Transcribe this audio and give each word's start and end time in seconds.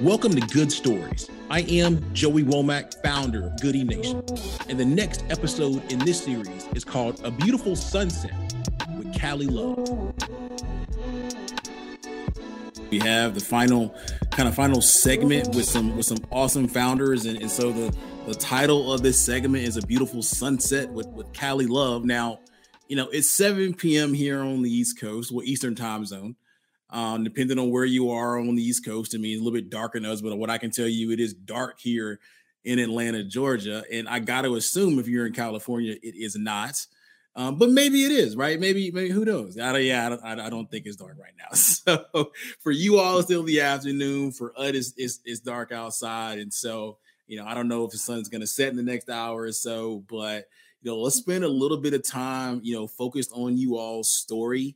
Welcome 0.00 0.30
to 0.36 0.40
Good 0.54 0.70
Stories. 0.70 1.28
I 1.50 1.62
am 1.62 2.14
Joey 2.14 2.44
Womack, 2.44 3.02
founder 3.02 3.46
of 3.46 3.60
Goodie 3.60 3.82
Nation. 3.82 4.22
And 4.68 4.78
the 4.78 4.84
next 4.84 5.24
episode 5.28 5.82
in 5.90 5.98
this 5.98 6.22
series 6.22 6.68
is 6.76 6.84
called 6.84 7.20
A 7.24 7.32
Beautiful 7.32 7.74
Sunset 7.74 8.32
with 8.96 9.12
Cali 9.12 9.46
Love. 9.46 10.14
We 12.92 13.00
have 13.00 13.34
the 13.34 13.40
final 13.40 13.92
kind 14.30 14.48
of 14.48 14.54
final 14.54 14.80
segment 14.80 15.48
with 15.56 15.64
some 15.64 15.96
with 15.96 16.06
some 16.06 16.18
awesome 16.30 16.68
founders. 16.68 17.26
And, 17.26 17.42
and 17.42 17.50
so 17.50 17.72
the 17.72 17.92
the 18.28 18.34
title 18.36 18.92
of 18.92 19.02
this 19.02 19.18
segment 19.18 19.64
is 19.64 19.76
A 19.76 19.82
Beautiful 19.82 20.22
Sunset 20.22 20.88
with, 20.90 21.08
with 21.08 21.32
Cali 21.32 21.66
Love. 21.66 22.04
Now, 22.04 22.38
you 22.86 22.94
know, 22.94 23.08
it's 23.08 23.30
7 23.30 23.74
p.m. 23.74 24.14
here 24.14 24.42
on 24.42 24.62
the 24.62 24.70
East 24.70 25.00
Coast, 25.00 25.32
well, 25.32 25.44
Eastern 25.44 25.74
time 25.74 26.06
zone. 26.06 26.36
Um, 26.90 27.22
depending 27.22 27.58
on 27.58 27.70
where 27.70 27.84
you 27.84 28.10
are 28.10 28.38
on 28.38 28.54
the 28.54 28.62
East 28.62 28.84
Coast, 28.84 29.14
I 29.14 29.18
mean, 29.18 29.38
a 29.38 29.42
little 29.42 29.58
bit 29.58 29.68
darker 29.68 30.00
than 30.00 30.10
us, 30.10 30.22
but 30.22 30.36
what 30.38 30.48
I 30.48 30.56
can 30.58 30.70
tell 30.70 30.88
you, 30.88 31.10
it 31.10 31.20
is 31.20 31.34
dark 31.34 31.78
here 31.80 32.18
in 32.64 32.78
Atlanta, 32.78 33.24
Georgia. 33.24 33.84
And 33.92 34.08
I 34.08 34.20
got 34.20 34.42
to 34.42 34.54
assume 34.56 34.98
if 34.98 35.06
you're 35.06 35.26
in 35.26 35.32
California, 35.32 35.96
it 36.02 36.14
is 36.16 36.36
not. 36.36 36.86
Um, 37.36 37.56
but 37.56 37.70
maybe 37.70 38.04
it 38.04 38.10
is, 38.10 38.34
right? 38.34 38.58
Maybe, 38.58 38.90
maybe 38.90 39.10
who 39.10 39.24
knows? 39.24 39.56
I, 39.58 39.78
yeah, 39.78 40.06
I 40.06 40.08
don't, 40.08 40.40
I 40.40 40.50
don't 40.50 40.68
think 40.70 40.86
it's 40.86 40.96
dark 40.96 41.16
right 41.20 41.34
now. 41.38 41.48
So 41.54 42.32
for 42.58 42.72
you 42.72 42.98
all, 42.98 43.18
it's 43.18 43.26
still 43.26 43.42
the 43.42 43.60
afternoon. 43.60 44.32
For 44.32 44.52
us, 44.58 44.70
it's, 44.70 44.94
it's, 44.96 45.20
it's 45.24 45.40
dark 45.40 45.72
outside. 45.72 46.38
And 46.38 46.52
so, 46.52 46.98
you 47.26 47.38
know, 47.38 47.46
I 47.46 47.54
don't 47.54 47.68
know 47.68 47.84
if 47.84 47.92
the 47.92 47.98
sun's 47.98 48.28
going 48.28 48.40
to 48.40 48.46
set 48.46 48.70
in 48.70 48.76
the 48.76 48.82
next 48.82 49.08
hour 49.08 49.42
or 49.42 49.52
so, 49.52 50.04
but, 50.10 50.48
you 50.82 50.90
know, 50.90 50.98
let's 50.98 51.16
spend 51.16 51.44
a 51.44 51.48
little 51.48 51.76
bit 51.76 51.94
of 51.94 52.02
time, 52.02 52.60
you 52.64 52.74
know, 52.74 52.86
focused 52.86 53.30
on 53.32 53.56
you 53.56 53.78
all's 53.78 54.10
story 54.10 54.74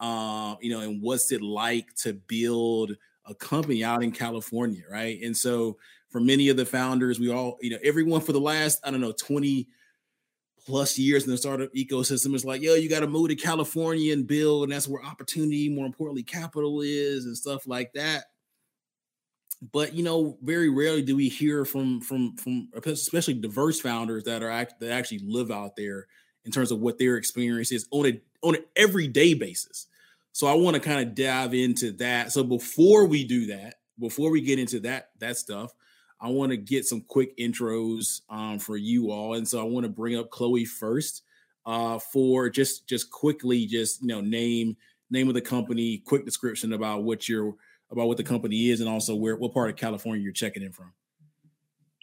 um, 0.00 0.58
you 0.60 0.70
know, 0.70 0.80
and 0.80 1.02
what's 1.02 1.32
it 1.32 1.42
like 1.42 1.94
to 1.96 2.12
build 2.12 2.96
a 3.26 3.34
company 3.34 3.84
out 3.84 4.02
in 4.02 4.12
California, 4.12 4.82
right? 4.90 5.20
And 5.22 5.36
so 5.36 5.76
for 6.08 6.20
many 6.20 6.48
of 6.48 6.56
the 6.56 6.64
founders, 6.64 7.20
we 7.20 7.30
all, 7.30 7.58
you 7.60 7.70
know, 7.70 7.78
everyone 7.84 8.20
for 8.20 8.32
the 8.32 8.40
last, 8.40 8.80
I 8.84 8.90
don't 8.90 9.00
know, 9.00 9.12
20 9.12 9.68
plus 10.64 10.98
years 10.98 11.24
in 11.24 11.30
the 11.30 11.38
startup 11.38 11.72
ecosystem 11.74 12.34
is 12.34 12.44
like, 12.44 12.62
yo, 12.62 12.74
you 12.74 12.88
got 12.88 13.00
to 13.00 13.06
move 13.06 13.28
to 13.28 13.36
California 13.36 14.12
and 14.12 14.26
build, 14.26 14.64
and 14.64 14.72
that's 14.72 14.88
where 14.88 15.04
opportunity, 15.04 15.68
more 15.68 15.86
importantly, 15.86 16.22
capital 16.22 16.82
is 16.82 17.24
and 17.24 17.36
stuff 17.36 17.66
like 17.66 17.92
that. 17.94 18.26
But 19.72 19.94
you 19.94 20.04
know, 20.04 20.38
very 20.42 20.68
rarely 20.68 21.02
do 21.02 21.16
we 21.16 21.28
hear 21.28 21.64
from 21.64 22.00
from 22.00 22.36
from 22.36 22.68
especially 22.84 23.34
diverse 23.34 23.80
founders 23.80 24.22
that 24.24 24.42
are 24.42 24.50
act, 24.50 24.78
that 24.80 24.92
actually 24.92 25.18
live 25.20 25.50
out 25.50 25.74
there 25.74 26.06
in 26.44 26.52
terms 26.52 26.70
of 26.70 26.78
what 26.78 26.98
their 26.98 27.16
experience 27.16 27.72
is 27.72 27.86
on 27.90 28.06
a 28.06 28.20
on 28.42 28.54
an 28.54 28.64
everyday 28.76 29.34
basis. 29.34 29.87
So 30.38 30.46
I 30.46 30.54
want 30.54 30.74
to 30.74 30.80
kind 30.80 31.00
of 31.00 31.16
dive 31.16 31.52
into 31.52 31.90
that. 31.94 32.30
So 32.30 32.44
before 32.44 33.06
we 33.06 33.24
do 33.24 33.46
that, 33.46 33.80
before 33.98 34.30
we 34.30 34.40
get 34.40 34.60
into 34.60 34.78
that 34.80 35.08
that 35.18 35.36
stuff, 35.36 35.74
I 36.20 36.28
want 36.28 36.50
to 36.50 36.56
get 36.56 36.84
some 36.84 37.00
quick 37.00 37.36
intros 37.38 38.20
um, 38.30 38.60
for 38.60 38.76
you 38.76 39.10
all, 39.10 39.34
and 39.34 39.48
so 39.48 39.58
I 39.58 39.64
want 39.64 39.82
to 39.82 39.90
bring 39.90 40.16
up 40.16 40.30
Chloe 40.30 40.64
first 40.64 41.24
uh, 41.66 41.98
for 41.98 42.50
just 42.50 42.88
just 42.88 43.10
quickly, 43.10 43.66
just 43.66 44.00
you 44.00 44.06
know, 44.06 44.20
name 44.20 44.76
name 45.10 45.26
of 45.26 45.34
the 45.34 45.40
company, 45.40 45.98
quick 46.06 46.24
description 46.24 46.72
about 46.72 47.02
what 47.02 47.28
your 47.28 47.56
about 47.90 48.06
what 48.06 48.16
the 48.16 48.22
company 48.22 48.70
is, 48.70 48.78
and 48.78 48.88
also 48.88 49.16
where 49.16 49.34
what 49.34 49.52
part 49.52 49.70
of 49.70 49.74
California 49.74 50.22
you're 50.22 50.32
checking 50.32 50.62
in 50.62 50.70
from. 50.70 50.92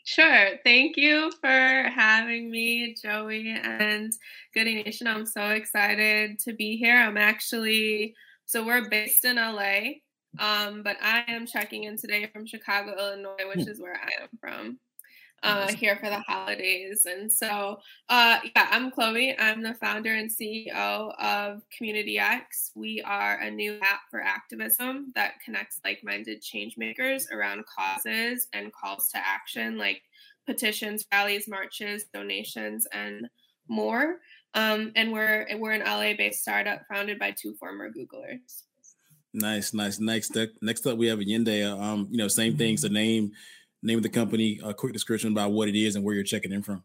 Sure. 0.08 0.52
Thank 0.64 0.98
you 0.98 1.31
for 1.42 1.50
having 1.50 2.52
me, 2.52 2.94
Joey 2.94 3.50
and 3.50 4.14
Goodie 4.53 4.84
Nation. 4.84 5.08
I'm 5.08 5.25
so 5.25 5.50
excited 5.50 6.38
to 6.42 6.53
be 6.53 6.78
here. 6.78 6.95
I'm 6.95 7.17
actually, 7.17 8.14
so 8.45 8.64
we're 8.64 8.88
based 8.88 9.25
in 9.25 9.38
LA, 9.38 9.95
um, 10.38 10.84
but 10.84 10.97
I 11.02 11.23
am 11.28 11.47
checking 11.47 11.86
in 11.86 11.97
today 11.97 12.30
from 12.31 12.45
Chicago, 12.45 12.95
Illinois, 12.95 13.47
which 13.47 13.66
hmm. 13.66 13.72
is 13.72 13.81
where 13.81 13.95
I 13.95 14.22
am 14.22 14.30
from 14.39 14.78
uh, 15.44 15.72
here 15.73 15.95
for 15.97 16.09
the 16.09 16.19
holidays. 16.19 17.05
And 17.05 17.31
so, 17.31 17.80
uh, 18.09 18.39
yeah, 18.44 18.67
I'm 18.72 18.91
Chloe. 18.91 19.38
I'm 19.38 19.62
the 19.62 19.73
founder 19.75 20.13
and 20.13 20.29
CEO 20.29 21.13
of 21.19 21.62
Community 21.75 22.18
X. 22.18 22.72
We 22.75 23.01
are 23.03 23.40
a 23.40 23.51
new 23.51 23.78
app 23.81 24.01
for 24.09 24.22
activism 24.22 25.12
that 25.16 25.34
connects 25.44 25.79
like 25.84 26.03
minded 26.03 26.41
change 26.41 26.78
makers 26.78 27.28
around 27.31 27.63
causes 27.66 28.47
and 28.53 28.73
calls 28.73 29.09
to 29.09 29.18
action 29.18 29.78
like 29.78 30.01
petitions, 30.46 31.06
rallies, 31.12 31.47
marches, 31.47 32.06
donations, 32.13 32.88
and 32.91 33.28
more. 33.67 34.17
Um, 34.53 34.91
and 34.96 35.12
we're 35.12 35.47
we're 35.57 35.72
an 35.72 35.81
LA-based 35.81 36.41
startup 36.41 36.84
founded 36.88 37.19
by 37.19 37.31
two 37.31 37.53
former 37.56 37.90
Googlers. 37.91 38.63
Nice, 39.34 39.73
nice. 39.73 40.00
Nice. 40.00 40.29
Next, 40.29 40.53
next 40.62 40.88
up, 40.88 40.97
we 40.97 41.07
have 41.07 41.19
Ayinde. 41.19 41.69
Um, 41.69 42.07
you 42.09 42.17
know, 42.17 42.29
same 42.29 42.56
things. 42.56 42.81
The 42.84 42.90
name 42.90 43.34
name 43.85 43.97
of 43.97 44.03
the 44.03 44.09
company, 44.09 44.59
a 44.63 44.73
quick 44.73 44.94
description 44.94 45.31
about 45.31 45.51
what 45.51 45.69
it 45.69 45.75
is 45.75 45.96
and 45.96 46.03
where 46.03 46.16
you're 46.16 46.23
checking 46.23 46.51
in 46.51 46.62
from. 46.62 46.84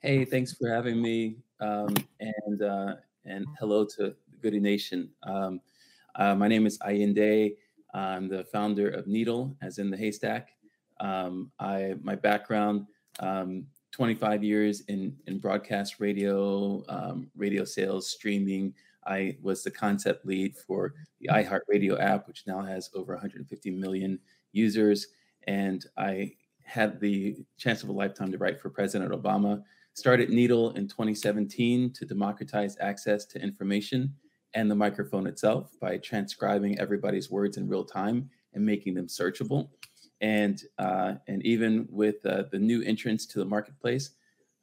Hey, 0.00 0.24
thanks 0.24 0.54
for 0.54 0.68
having 0.68 1.00
me, 1.00 1.36
um, 1.60 1.94
and 2.18 2.62
uh, 2.62 2.94
and 3.26 3.46
hello 3.58 3.84
to 3.84 4.14
the 4.30 4.36
Goodie 4.40 4.60
Nation. 4.60 5.10
Um, 5.22 5.60
uh, 6.14 6.34
my 6.34 6.48
name 6.48 6.66
is 6.66 6.78
Ayinde. 6.78 7.56
I'm 7.92 8.28
the 8.28 8.44
founder 8.44 8.88
of 8.88 9.04
Nedl, 9.04 9.54
as 9.60 9.78
in 9.78 9.90
the 9.90 9.96
haystack. 9.96 10.48
Um, 11.00 11.52
I 11.60 11.96
my 12.02 12.14
background, 12.14 12.86
um, 13.18 13.66
25 13.92 14.42
years 14.42 14.80
in 14.88 15.14
in 15.26 15.38
broadcast 15.38 16.00
radio, 16.00 16.82
um, 16.88 17.30
radio 17.36 17.64
sales, 17.64 18.08
streaming. 18.08 18.72
I 19.06 19.36
was 19.42 19.62
the 19.62 19.70
concept 19.70 20.24
lead 20.24 20.56
for 20.56 20.94
the 21.20 21.28
iHeartRadio 21.28 22.00
app, 22.00 22.26
which 22.26 22.44
now 22.46 22.62
has 22.62 22.90
over 22.94 23.12
150 23.12 23.70
million 23.70 24.18
users 24.52 25.06
and 25.50 25.84
I 25.96 26.34
had 26.62 27.00
the 27.00 27.36
chance 27.58 27.82
of 27.82 27.88
a 27.88 27.92
lifetime 27.92 28.30
to 28.30 28.38
write 28.38 28.60
for 28.60 28.70
President 28.70 29.10
Obama. 29.10 29.64
Started 29.94 30.30
Nedl 30.30 30.76
in 30.76 30.86
2017 30.86 31.92
to 31.92 32.04
democratize 32.04 32.76
access 32.80 33.24
to 33.26 33.42
information 33.42 34.14
and 34.54 34.70
the 34.70 34.76
microphone 34.76 35.26
itself 35.26 35.72
by 35.80 35.96
transcribing 35.96 36.78
everybody's 36.78 37.32
words 37.32 37.56
in 37.56 37.66
real 37.66 37.84
time 37.84 38.30
and 38.54 38.64
making 38.64 38.94
them 38.94 39.08
searchable. 39.08 39.70
And 40.20 40.62
uh, 40.78 41.14
and 41.26 41.44
even 41.44 41.88
with 41.90 42.24
uh, 42.24 42.44
the 42.52 42.58
new 42.58 42.82
entrance 42.82 43.26
to 43.26 43.40
the 43.40 43.44
marketplace, 43.44 44.10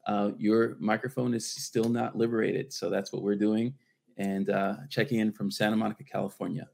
uh, 0.06 0.32
your 0.38 0.78
microphone 0.80 1.34
is 1.34 1.46
still 1.46 1.90
not 1.90 2.16
liberated. 2.16 2.72
So 2.72 2.90
that's 2.90 3.12
what 3.12 3.24
we're 3.24 3.36
doing, 3.36 3.74
and 4.18 4.50
uh, 4.50 4.76
checking 4.90 5.20
in 5.20 5.32
from 5.34 5.50
Santa 5.50 5.76
Monica, 5.76 6.04
California. 6.04 6.70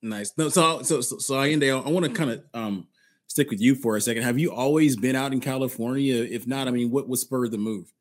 Nice. 0.00 0.32
No, 0.38 0.48
so 0.48 0.82
so 0.82 1.00
so, 1.00 1.18
so 1.18 1.34
I, 1.34 1.48
I 1.48 1.90
want 1.90 2.06
to 2.06 2.12
kind 2.12 2.30
of 2.30 2.44
um, 2.54 2.86
stick 3.32 3.50
with 3.50 3.60
you 3.60 3.74
for 3.74 3.96
a 3.96 4.00
second. 4.00 4.22
Have 4.22 4.38
you 4.38 4.52
always 4.52 4.94
been 4.94 5.16
out 5.16 5.32
in 5.32 5.40
California? 5.40 6.16
If 6.16 6.46
not, 6.46 6.68
I 6.68 6.70
mean, 6.70 6.90
what 6.90 7.08
what 7.08 7.18
spurred 7.18 7.50
the 7.50 7.58
move? 7.58 7.92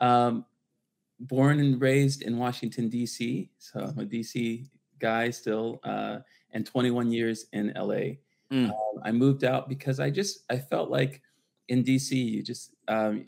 Um, 0.00 0.46
born 1.20 1.60
and 1.60 1.80
raised 1.80 2.22
in 2.22 2.38
Washington 2.38 2.88
D.C., 2.88 3.50
so 3.58 3.80
I'm 3.80 3.98
a 3.98 4.04
D.C. 4.04 4.66
guy 5.00 5.30
still, 5.30 5.80
uh, 5.84 6.18
and 6.52 6.64
21 6.64 7.10
years 7.10 7.46
in 7.52 7.76
L.A. 7.76 8.20
Mm. 8.52 8.70
Um, 8.70 9.02
I 9.04 9.10
moved 9.10 9.44
out 9.44 9.68
because 9.68 9.98
I 9.98 10.08
just 10.08 10.44
I 10.48 10.58
felt 10.58 10.88
like 10.88 11.20
in 11.68 11.82
D.C. 11.82 12.16
you 12.16 12.42
just 12.42 12.74
um, 12.86 13.24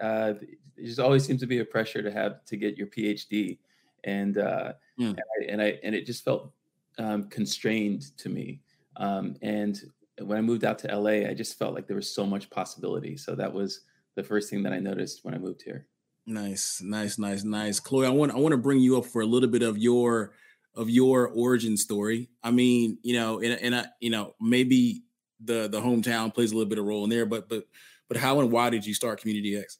uh, 0.00 0.32
there 0.74 0.86
just 0.86 1.00
always 1.00 1.24
seems 1.24 1.40
to 1.40 1.46
be 1.46 1.58
a 1.58 1.64
pressure 1.64 2.02
to 2.02 2.10
have 2.10 2.44
to 2.46 2.56
get 2.56 2.78
your 2.78 2.86
PhD, 2.86 3.58
and 4.04 4.38
uh, 4.38 4.72
mm. 4.98 5.10
and, 5.10 5.20
I, 5.20 5.52
and, 5.52 5.62
I, 5.62 5.78
and 5.82 5.94
it 5.94 6.06
just 6.06 6.24
felt 6.24 6.50
um, 6.98 7.28
constrained 7.28 8.16
to 8.16 8.30
me. 8.30 8.60
Um, 8.96 9.36
and 9.42 9.80
when 10.20 10.38
I 10.38 10.40
moved 10.42 10.64
out 10.64 10.78
to 10.80 10.96
LA, 10.96 11.28
I 11.28 11.34
just 11.34 11.58
felt 11.58 11.74
like 11.74 11.86
there 11.86 11.96
was 11.96 12.14
so 12.14 12.26
much 12.26 12.50
possibility. 12.50 13.16
So 13.16 13.34
that 13.34 13.52
was 13.52 13.80
the 14.14 14.22
first 14.22 14.50
thing 14.50 14.62
that 14.64 14.72
I 14.72 14.78
noticed 14.78 15.24
when 15.24 15.34
I 15.34 15.38
moved 15.38 15.62
here. 15.62 15.86
Nice, 16.26 16.80
nice, 16.82 17.18
nice, 17.18 17.42
nice. 17.42 17.80
Chloe, 17.80 18.06
I 18.06 18.10
want 18.10 18.32
I 18.32 18.36
want 18.36 18.52
to 18.52 18.58
bring 18.58 18.78
you 18.78 18.96
up 18.96 19.06
for 19.06 19.22
a 19.22 19.26
little 19.26 19.48
bit 19.48 19.62
of 19.62 19.78
your 19.78 20.32
of 20.74 20.88
your 20.88 21.28
origin 21.28 21.76
story. 21.76 22.28
I 22.42 22.50
mean, 22.50 22.98
you 23.02 23.14
know, 23.14 23.40
and 23.40 23.60
and 23.60 23.74
I, 23.74 23.86
you 24.00 24.10
know, 24.10 24.34
maybe 24.40 25.02
the 25.40 25.68
the 25.68 25.80
hometown 25.80 26.32
plays 26.32 26.52
a 26.52 26.54
little 26.54 26.68
bit 26.68 26.78
of 26.78 26.84
role 26.84 27.04
in 27.04 27.10
there, 27.10 27.26
but 27.26 27.48
but 27.48 27.64
but 28.08 28.16
how 28.16 28.40
and 28.40 28.52
why 28.52 28.70
did 28.70 28.86
you 28.86 28.94
start 28.94 29.20
Community 29.20 29.56
X? 29.56 29.78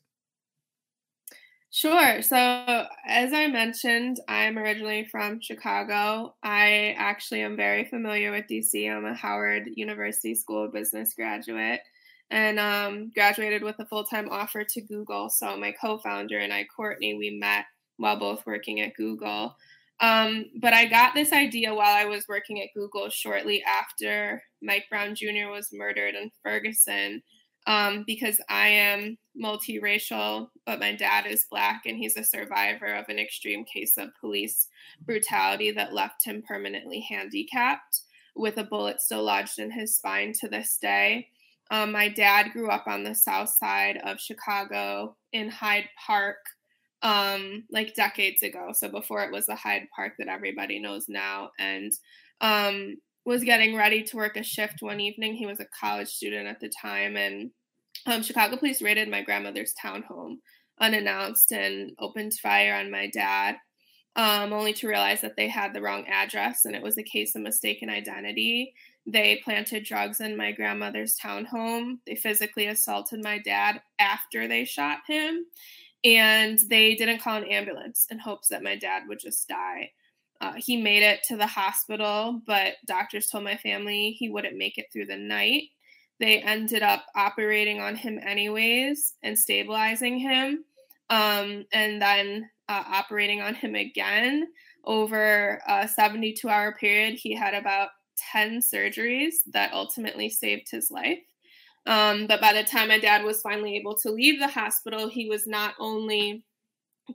Sure. 1.74 2.20
So, 2.20 2.36
as 3.06 3.32
I 3.32 3.46
mentioned, 3.46 4.18
I'm 4.28 4.58
originally 4.58 5.06
from 5.06 5.40
Chicago. 5.40 6.34
I 6.42 6.94
actually 6.98 7.40
am 7.40 7.56
very 7.56 7.86
familiar 7.86 8.30
with 8.30 8.46
DC. 8.46 8.88
I'm 8.90 9.06
a 9.06 9.14
Howard 9.14 9.70
University 9.74 10.34
School 10.34 10.66
of 10.66 10.72
Business 10.74 11.14
graduate 11.14 11.80
and 12.30 12.58
um, 12.60 13.10
graduated 13.14 13.62
with 13.62 13.76
a 13.78 13.86
full 13.86 14.04
time 14.04 14.28
offer 14.30 14.64
to 14.64 14.80
Google. 14.82 15.30
So, 15.30 15.56
my 15.56 15.72
co 15.72 15.96
founder 15.98 16.38
and 16.38 16.52
I, 16.52 16.64
Courtney, 16.76 17.14
we 17.14 17.30
met 17.30 17.64
while 17.96 18.18
both 18.18 18.44
working 18.46 18.80
at 18.82 18.94
Google. 18.94 19.56
Um, 20.00 20.46
but 20.60 20.74
I 20.74 20.86
got 20.86 21.14
this 21.14 21.32
idea 21.32 21.74
while 21.74 21.94
I 21.94 22.04
was 22.04 22.26
working 22.28 22.60
at 22.60 22.68
Google 22.74 23.08
shortly 23.08 23.62
after 23.64 24.42
Mike 24.60 24.86
Brown 24.90 25.14
Jr. 25.14 25.48
was 25.50 25.68
murdered 25.72 26.14
in 26.16 26.30
Ferguson 26.42 27.22
um, 27.66 28.04
because 28.06 28.40
I 28.48 28.68
am 28.68 29.18
multiracial, 29.40 30.48
but 30.66 30.80
my 30.80 30.94
dad 30.94 31.26
is 31.26 31.46
black 31.50 31.82
and 31.86 31.96
he's 31.96 32.16
a 32.16 32.24
survivor 32.24 32.94
of 32.94 33.08
an 33.08 33.18
extreme 33.18 33.64
case 33.64 33.96
of 33.96 34.10
police 34.20 34.68
brutality 35.04 35.70
that 35.72 35.94
left 35.94 36.24
him 36.24 36.42
permanently 36.46 37.00
handicapped. 37.00 38.02
with 38.34 38.56
a 38.58 38.64
bullet 38.64 39.00
still 39.00 39.22
lodged 39.22 39.58
in 39.58 39.70
his 39.70 39.96
spine 39.96 40.32
to 40.40 40.48
this 40.48 40.78
day. 40.78 41.28
Um, 41.70 41.92
my 41.92 42.08
dad 42.08 42.52
grew 42.52 42.68
up 42.70 42.86
on 42.86 43.04
the 43.04 43.14
south 43.14 43.50
side 43.50 43.98
of 44.04 44.20
Chicago 44.20 45.16
in 45.32 45.48
Hyde 45.48 45.88
Park, 46.06 46.38
um, 47.02 47.64
like 47.70 47.94
decades 47.94 48.42
ago. 48.42 48.70
So 48.74 48.88
before 48.88 49.22
it 49.22 49.32
was 49.32 49.46
the 49.46 49.54
Hyde 49.54 49.88
Park 49.94 50.14
that 50.18 50.28
everybody 50.28 50.78
knows 50.78 51.08
now, 51.08 51.50
and 51.58 51.92
um, 52.40 52.96
was 53.24 53.44
getting 53.44 53.76
ready 53.76 54.02
to 54.02 54.16
work 54.16 54.36
a 54.36 54.42
shift 54.42 54.82
one 54.82 55.00
evening. 55.00 55.34
He 55.34 55.46
was 55.46 55.60
a 55.60 55.66
college 55.78 56.08
student 56.08 56.46
at 56.46 56.60
the 56.60 56.68
time, 56.68 57.16
and 57.16 57.50
um, 58.06 58.22
Chicago 58.22 58.56
police 58.56 58.82
raided 58.82 59.08
my 59.08 59.22
grandmother's 59.22 59.74
townhome 59.82 60.36
unannounced 60.80 61.52
and 61.52 61.92
opened 61.98 62.34
fire 62.34 62.74
on 62.74 62.90
my 62.90 63.08
dad 63.08 63.56
um, 64.16 64.52
only 64.52 64.72
to 64.74 64.88
realize 64.88 65.20
that 65.22 65.36
they 65.36 65.48
had 65.48 65.72
the 65.72 65.80
wrong 65.80 66.04
address 66.06 66.64
and 66.64 66.76
it 66.76 66.82
was 66.82 66.98
a 66.98 67.02
case 67.02 67.34
of 67.34 67.42
mistaken 67.42 67.88
identity. 67.88 68.74
They 69.06 69.40
planted 69.42 69.84
drugs 69.84 70.20
in 70.20 70.36
my 70.36 70.52
grandmother's 70.52 71.16
townhome. 71.16 71.98
They 72.06 72.14
physically 72.14 72.66
assaulted 72.66 73.22
my 73.22 73.38
dad 73.38 73.80
after 73.98 74.46
they 74.46 74.64
shot 74.64 74.98
him. 75.06 75.46
And 76.04 76.58
they 76.68 76.94
didn't 76.94 77.20
call 77.20 77.38
an 77.38 77.44
ambulance 77.44 78.06
in 78.10 78.18
hopes 78.18 78.48
that 78.48 78.62
my 78.62 78.76
dad 78.76 79.04
would 79.08 79.20
just 79.20 79.48
die. 79.48 79.92
Uh, 80.42 80.54
he 80.56 80.76
made 80.76 81.04
it 81.04 81.22
to 81.22 81.36
the 81.36 81.46
hospital, 81.46 82.42
but 82.48 82.74
doctors 82.84 83.28
told 83.28 83.44
my 83.44 83.56
family 83.56 84.10
he 84.10 84.28
wouldn't 84.28 84.58
make 84.58 84.76
it 84.76 84.86
through 84.92 85.06
the 85.06 85.16
night. 85.16 85.68
They 86.18 86.40
ended 86.40 86.82
up 86.82 87.06
operating 87.14 87.80
on 87.80 87.94
him 87.94 88.18
anyways 88.20 89.14
and 89.22 89.38
stabilizing 89.38 90.18
him. 90.18 90.64
Um, 91.10 91.64
and 91.72 92.02
then 92.02 92.50
uh, 92.68 92.82
operating 92.88 93.40
on 93.40 93.54
him 93.54 93.76
again 93.76 94.48
over 94.84 95.62
a 95.68 95.86
72 95.86 96.48
hour 96.48 96.72
period. 96.74 97.14
He 97.14 97.36
had 97.36 97.54
about 97.54 97.90
10 98.32 98.62
surgeries 98.62 99.34
that 99.52 99.72
ultimately 99.72 100.28
saved 100.28 100.68
his 100.72 100.90
life. 100.90 101.20
Um, 101.86 102.26
but 102.26 102.40
by 102.40 102.52
the 102.52 102.64
time 102.64 102.88
my 102.88 102.98
dad 102.98 103.24
was 103.24 103.42
finally 103.42 103.76
able 103.76 103.94
to 103.98 104.10
leave 104.10 104.40
the 104.40 104.48
hospital, 104.48 105.08
he 105.08 105.28
was 105.28 105.46
not 105.46 105.74
only 105.78 106.44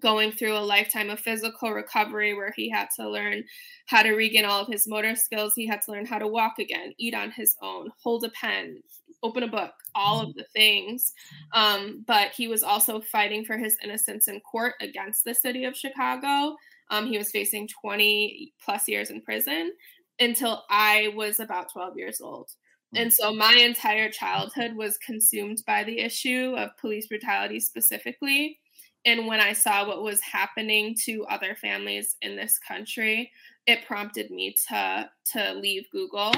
going 0.01 0.31
through 0.31 0.57
a 0.57 0.59
lifetime 0.59 1.09
of 1.09 1.19
physical 1.19 1.71
recovery 1.71 2.33
where 2.33 2.53
he 2.55 2.69
had 2.69 2.87
to 2.97 3.09
learn 3.09 3.43
how 3.87 4.03
to 4.03 4.11
regain 4.11 4.45
all 4.45 4.61
of 4.61 4.67
his 4.67 4.87
motor 4.87 5.15
skills. 5.15 5.53
He 5.55 5.65
had 5.65 5.81
to 5.83 5.91
learn 5.91 6.05
how 6.05 6.19
to 6.19 6.27
walk 6.27 6.59
again, 6.59 6.93
eat 6.97 7.13
on 7.13 7.31
his 7.31 7.55
own, 7.61 7.89
hold 8.03 8.23
a 8.25 8.29
pen, 8.29 8.81
open 9.23 9.43
a 9.43 9.47
book, 9.47 9.71
all 9.95 10.21
of 10.21 10.29
mm-hmm. 10.29 10.39
the 10.39 10.45
things. 10.53 11.13
Um, 11.53 12.03
but 12.05 12.31
he 12.31 12.47
was 12.47 12.63
also 12.63 13.01
fighting 13.01 13.45
for 13.45 13.57
his 13.57 13.77
innocence 13.83 14.27
in 14.27 14.39
court 14.41 14.73
against 14.81 15.23
the 15.23 15.33
city 15.33 15.65
of 15.65 15.75
Chicago. 15.75 16.55
Um, 16.89 17.07
he 17.07 17.17
was 17.17 17.31
facing 17.31 17.67
20 17.81 18.53
plus 18.63 18.87
years 18.87 19.09
in 19.09 19.21
prison 19.21 19.73
until 20.19 20.63
I 20.69 21.13
was 21.15 21.39
about 21.39 21.71
12 21.71 21.97
years 21.97 22.21
old. 22.21 22.49
Mm. 22.95 23.01
And 23.01 23.13
so 23.13 23.33
my 23.33 23.53
entire 23.53 24.09
childhood 24.09 24.75
was 24.75 24.97
consumed 24.97 25.63
by 25.65 25.83
the 25.83 25.99
issue 25.99 26.55
of 26.57 26.77
police 26.77 27.07
brutality 27.07 27.59
specifically. 27.59 28.59
And 29.07 29.25
when 29.25 29.39
I 29.39 29.53
saw 29.53 29.87
what 29.87 30.03
was 30.03 30.19
happening 30.21 30.93
to 31.05 31.25
other 31.27 31.55
families 31.55 32.17
in 32.21 32.35
this 32.35 32.59
country, 32.59 33.31
it 33.65 33.85
prompted 33.87 34.29
me 34.29 34.53
to 34.67 35.09
to 35.33 35.53
leave 35.53 35.85
Google 35.91 36.33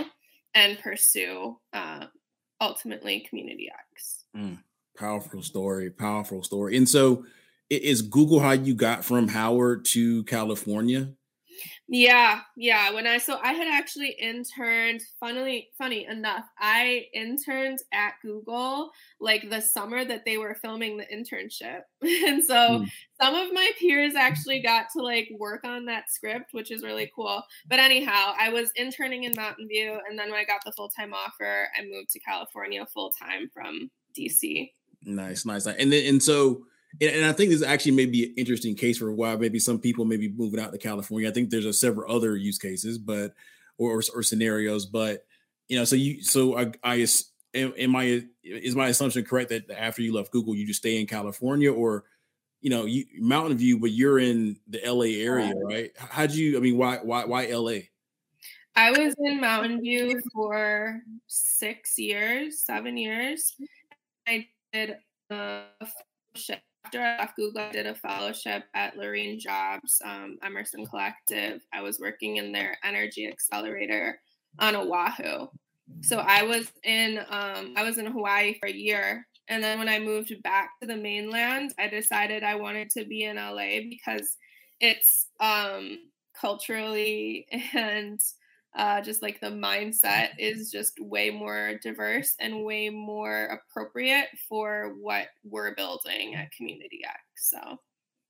and 0.54 0.78
pursue 0.78 1.58
uh, 1.74 2.06
ultimately 2.62 3.22
Community 3.28 3.72
X. 3.92 4.26
Mm, 4.38 4.60
powerful 4.96 5.42
story, 5.42 5.90
powerful 5.90 6.44
story. 6.44 6.78
And 6.78 6.88
so, 6.88 7.26
is 7.72 8.04
Google 8.04 8.40
how 8.40 8.52
you 8.52 8.76
got 8.76 9.04
from 9.04 9.30
Howard 9.30 9.86
to 9.86 10.24
California? 10.26 11.10
Yeah, 11.92 12.42
yeah. 12.56 12.94
When 12.94 13.08
I 13.08 13.18
so 13.18 13.40
I 13.42 13.54
had 13.54 13.68
actually 13.68 14.16
interned. 14.22 15.02
Funnily, 15.20 15.70
funny 15.76 16.06
enough, 16.06 16.46
I 16.60 17.08
interned 17.16 17.80
at 17.92 18.14
Google 18.22 18.92
like 19.20 19.50
the 19.50 19.60
summer 19.60 20.06
that 20.06 20.24
they 20.24 20.38
were 20.38 20.54
filming 20.54 20.98
the 20.98 21.06
internship, 21.06 21.82
and 22.02 22.44
so 22.44 22.54
mm. 22.54 22.92
some 23.20 23.34
of 23.34 23.52
my 23.52 23.72
peers 23.80 24.14
actually 24.14 24.62
got 24.62 24.86
to 24.96 25.02
like 25.02 25.32
work 25.40 25.64
on 25.64 25.86
that 25.86 26.12
script, 26.12 26.54
which 26.54 26.70
is 26.70 26.84
really 26.84 27.12
cool. 27.16 27.42
But 27.68 27.80
anyhow, 27.80 28.34
I 28.40 28.50
was 28.50 28.70
interning 28.76 29.24
in 29.24 29.34
Mountain 29.36 29.68
View, 29.68 30.00
and 30.08 30.18
then 30.18 30.30
when 30.30 30.40
I 30.40 30.46
got 30.46 30.62
the 30.64 30.72
full 30.74 30.90
time 30.90 31.12
offer, 31.12 31.70
I 31.76 31.82
moved 31.86 32.12
to 32.12 32.20
California 32.20 32.86
full 32.86 33.12
time 33.12 33.50
from 33.52 33.90
DC. 34.16 34.72
Nice, 35.06 35.44
nice, 35.44 35.66
and 35.66 35.92
then 35.92 36.06
and 36.06 36.22
so 36.22 36.66
and, 37.02 37.12
and 37.12 37.26
I 37.26 37.32
think 37.32 37.52
this 37.52 37.64
actually 37.64 37.94
may 37.94 38.06
be 38.06 38.26
an 38.26 38.34
interesting 38.38 38.76
case 38.76 38.98
for 38.98 39.12
why 39.12 39.36
maybe 39.36 39.60
some 39.60 39.80
people 39.80 40.06
may 40.06 40.18
be 40.18 40.30
moving 40.30 40.60
out 40.60 40.72
to 40.72 40.78
California. 40.78 41.30
I 41.30 41.32
think 41.34 41.50
there's 41.50 41.66
a 41.66 41.74
several 41.74 42.14
other 42.14 42.36
use 42.36 42.58
cases, 42.58 42.98
but 42.98 43.34
or, 43.78 43.92
or, 43.92 44.02
or 44.16 44.24
scenarios, 44.24 44.86
but 44.86 45.26
you 45.68 45.78
know, 45.78 45.86
so 45.86 45.96
you 45.96 46.24
so 46.24 46.58
I, 46.58 46.72
I 46.84 47.08
am, 47.54 47.74
am 47.78 47.96
I 47.96 48.24
is 48.44 48.76
my 48.76 48.88
assumption 48.88 49.24
correct 49.24 49.50
that 49.50 49.70
after 49.70 50.02
you 50.02 50.14
left 50.14 50.32
Google, 50.32 50.56
you 50.56 50.66
just 50.66 50.80
stay 50.80 51.00
in 51.00 51.08
California 51.08 51.72
or 51.72 52.06
you 52.62 52.70
know, 52.70 52.86
you 52.86 53.06
Mountain 53.18 53.58
View, 53.58 53.80
but 53.80 53.92
you're 53.92 54.20
in 54.20 54.58
the 54.68 54.82
LA 54.86 55.24
area, 55.24 55.54
right? 55.56 55.92
How'd 55.98 56.32
you? 56.32 56.58
I 56.58 56.60
mean, 56.60 56.78
why 56.78 56.98
why 56.98 57.26
why 57.26 57.46
LA? 57.46 57.80
I 58.76 58.92
was 58.92 59.16
in 59.20 59.40
Mountain 59.40 59.82
View 59.82 60.22
for 60.34 61.02
six 61.28 61.98
years, 61.98 62.64
seven 62.64 62.98
years. 62.98 63.56
I 64.28 64.48
did 64.74 64.98
a 65.30 65.64
after 66.86 67.02
I 67.02 67.18
left 67.18 67.36
Google, 67.36 67.62
I 67.62 67.72
did 67.72 67.86
a 67.86 67.96
fellowship 67.96 68.64
at 68.74 68.96
Laurene 68.96 69.40
Jobs, 69.40 70.02
um, 70.04 70.38
Emerson 70.44 70.86
Collective. 70.86 71.62
I 71.74 71.82
was 71.82 72.00
working 72.00 72.38
in 72.38 72.52
their 72.52 72.78
energy 72.84 73.28
accelerator 73.28 74.20
on 74.60 74.76
Oahu. 74.76 75.48
So 76.02 76.20
I 76.20 76.44
was 76.44 76.72
in 76.84 77.20
um, 77.30 77.74
I 77.76 77.84
was 77.84 77.98
in 77.98 78.06
Hawaii 78.06 78.56
for 78.60 78.68
a 78.68 78.74
year, 78.74 79.26
and 79.48 79.64
then 79.64 79.80
when 79.80 79.90
I 79.90 80.00
moved 80.00 80.34
back 80.44 80.72
to 80.82 80.88
the 80.88 80.96
mainland, 80.96 81.74
I 81.80 81.88
decided 81.88 82.44
I 82.44 82.56
wanted 82.56 82.90
to 82.92 83.06
be 83.06 83.24
in 83.24 83.38
LA 83.38 83.82
because 83.90 84.38
it's 84.80 85.28
um, 85.40 85.98
culturally 86.40 87.48
and 87.74 88.20
uh, 88.76 89.02
just 89.02 89.22
like 89.22 89.40
the 89.40 89.48
mindset 89.48 90.30
is 90.38 90.72
just 90.72 91.00
way 91.00 91.32
more 91.32 91.74
diverse 91.82 92.36
and 92.40 92.64
way 92.64 92.90
more 92.90 93.46
appropriate 93.46 94.28
for 94.48 94.96
what 95.02 95.28
we're 95.44 95.74
building 95.76 96.36
at 96.36 96.52
Community 96.52 97.02
X. 97.04 97.20
So 97.38 97.78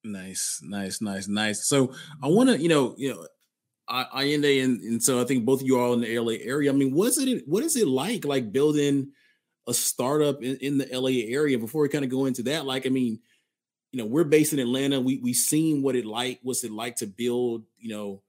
nice, 0.03 0.61
nice, 0.63 1.01
nice, 1.01 1.27
nice. 1.27 1.67
So 1.67 1.93
I 2.23 2.27
want 2.27 2.49
to, 2.49 2.57
you 2.57 2.69
know, 2.69 2.95
you 2.97 3.13
know, 3.13 3.27
I, 3.91 4.25
end 4.25 4.45
and, 4.45 4.79
and 4.81 5.03
so 5.03 5.19
I 5.19 5.25
think 5.25 5.45
both 5.45 5.61
of 5.61 5.67
you 5.67 5.79
all 5.79 5.93
in 5.93 6.01
the 6.01 6.19
LA 6.19 6.33
area. 6.41 6.71
I 6.71 6.75
mean, 6.75 6.93
what's 6.93 7.17
it? 7.17 7.43
What 7.47 7.63
is 7.63 7.75
it 7.75 7.87
like, 7.87 8.23
like 8.23 8.51
building 8.51 9.11
a 9.67 9.73
startup 9.73 10.43
in, 10.43 10.57
in 10.57 10.77
the 10.77 10.87
LA 10.91 11.33
area? 11.35 11.57
Before 11.57 11.81
we 11.81 11.89
kind 11.89 12.05
of 12.05 12.11
go 12.11 12.27
into 12.27 12.43
that, 12.43 12.67
like, 12.67 12.85
I 12.85 12.89
mean, 12.89 13.19
you 13.91 13.97
know, 13.97 14.05
we're 14.05 14.25
based 14.25 14.53
in 14.53 14.59
Atlanta. 14.59 15.01
We 15.01 15.17
we 15.23 15.33
seen 15.33 15.81
what 15.81 15.95
it 15.95 16.05
like, 16.05 16.39
what's 16.43 16.63
it 16.63 16.71
like 16.71 16.97
to 16.97 17.07
build, 17.07 17.63
you 17.79 17.89
know 17.89 18.21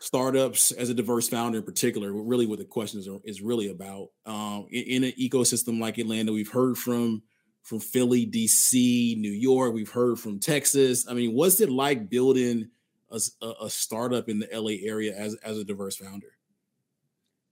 startups 0.00 0.72
as 0.72 0.88
a 0.88 0.94
diverse 0.94 1.28
founder 1.28 1.58
in 1.58 1.64
particular 1.64 2.12
really 2.12 2.46
what 2.46 2.58
the 2.58 2.64
question 2.64 3.02
are, 3.10 3.20
is 3.24 3.42
really 3.42 3.68
about 3.70 4.08
um, 4.24 4.66
in, 4.70 4.84
in, 4.84 5.04
an 5.04 5.12
ecosystem 5.12 5.80
like 5.80 5.98
atlanta 5.98 6.32
we've 6.32 6.50
heard 6.50 6.76
from 6.76 7.22
from 7.62 7.80
philly 7.80 8.26
dc 8.26 8.72
new 9.18 9.30
york 9.30 9.72
we've 9.72 9.90
heard 9.90 10.18
from 10.18 10.38
texas. 10.38 11.06
I 11.08 11.14
mean 11.14 11.34
what's 11.34 11.60
it 11.60 11.70
like 11.70 12.08
building 12.08 12.68
a, 13.10 13.20
a 13.62 13.70
startup 13.70 14.28
in 14.28 14.40
the 14.40 14.48
la 14.52 14.72
area 14.82 15.14
as, 15.16 15.34
as 15.36 15.58
a 15.58 15.64
diverse 15.64 15.96
founder? 15.96 16.28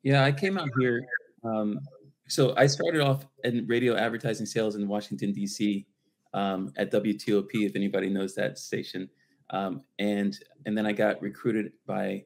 Yeah 0.03 0.25
i 0.25 0.33
came 0.33 0.59
out 0.59 0.69
here 0.79 1.05
um, 1.45 1.79
so 2.29 2.55
i 2.57 2.67
started 2.67 3.01
off 3.01 3.27
in 3.45 3.67
radio 3.67 3.97
advertising 3.97 4.47
sales 4.47 4.77
in 4.77 4.89
washington 4.89 5.33
d.c 5.33 5.87
um, 6.35 6.73
at 6.77 6.91
wtop 6.91 7.49
if 7.53 7.77
anybody 7.77 8.11
knows 8.11 8.35
that 8.35 8.59
station. 8.59 9.09
Um, 9.51 9.83
and 9.99 10.37
and 10.67 10.77
then 10.77 10.85
I 10.87 10.93
got 10.93 11.23
recruited 11.23 11.73
by 11.87 12.25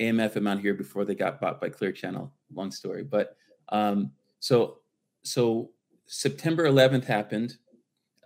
AMF 0.00 0.34
FM 0.34 0.48
out 0.48 0.60
here 0.60 0.74
before 0.74 1.04
they 1.04 1.14
got 1.14 1.40
bought 1.40 1.60
by 1.60 1.68
Clear 1.68 1.92
Channel. 1.92 2.32
Long 2.54 2.70
story, 2.70 3.02
but 3.02 3.36
um, 3.70 4.12
so 4.40 4.78
so 5.22 5.70
September 6.06 6.64
11th 6.64 7.04
happened. 7.04 7.56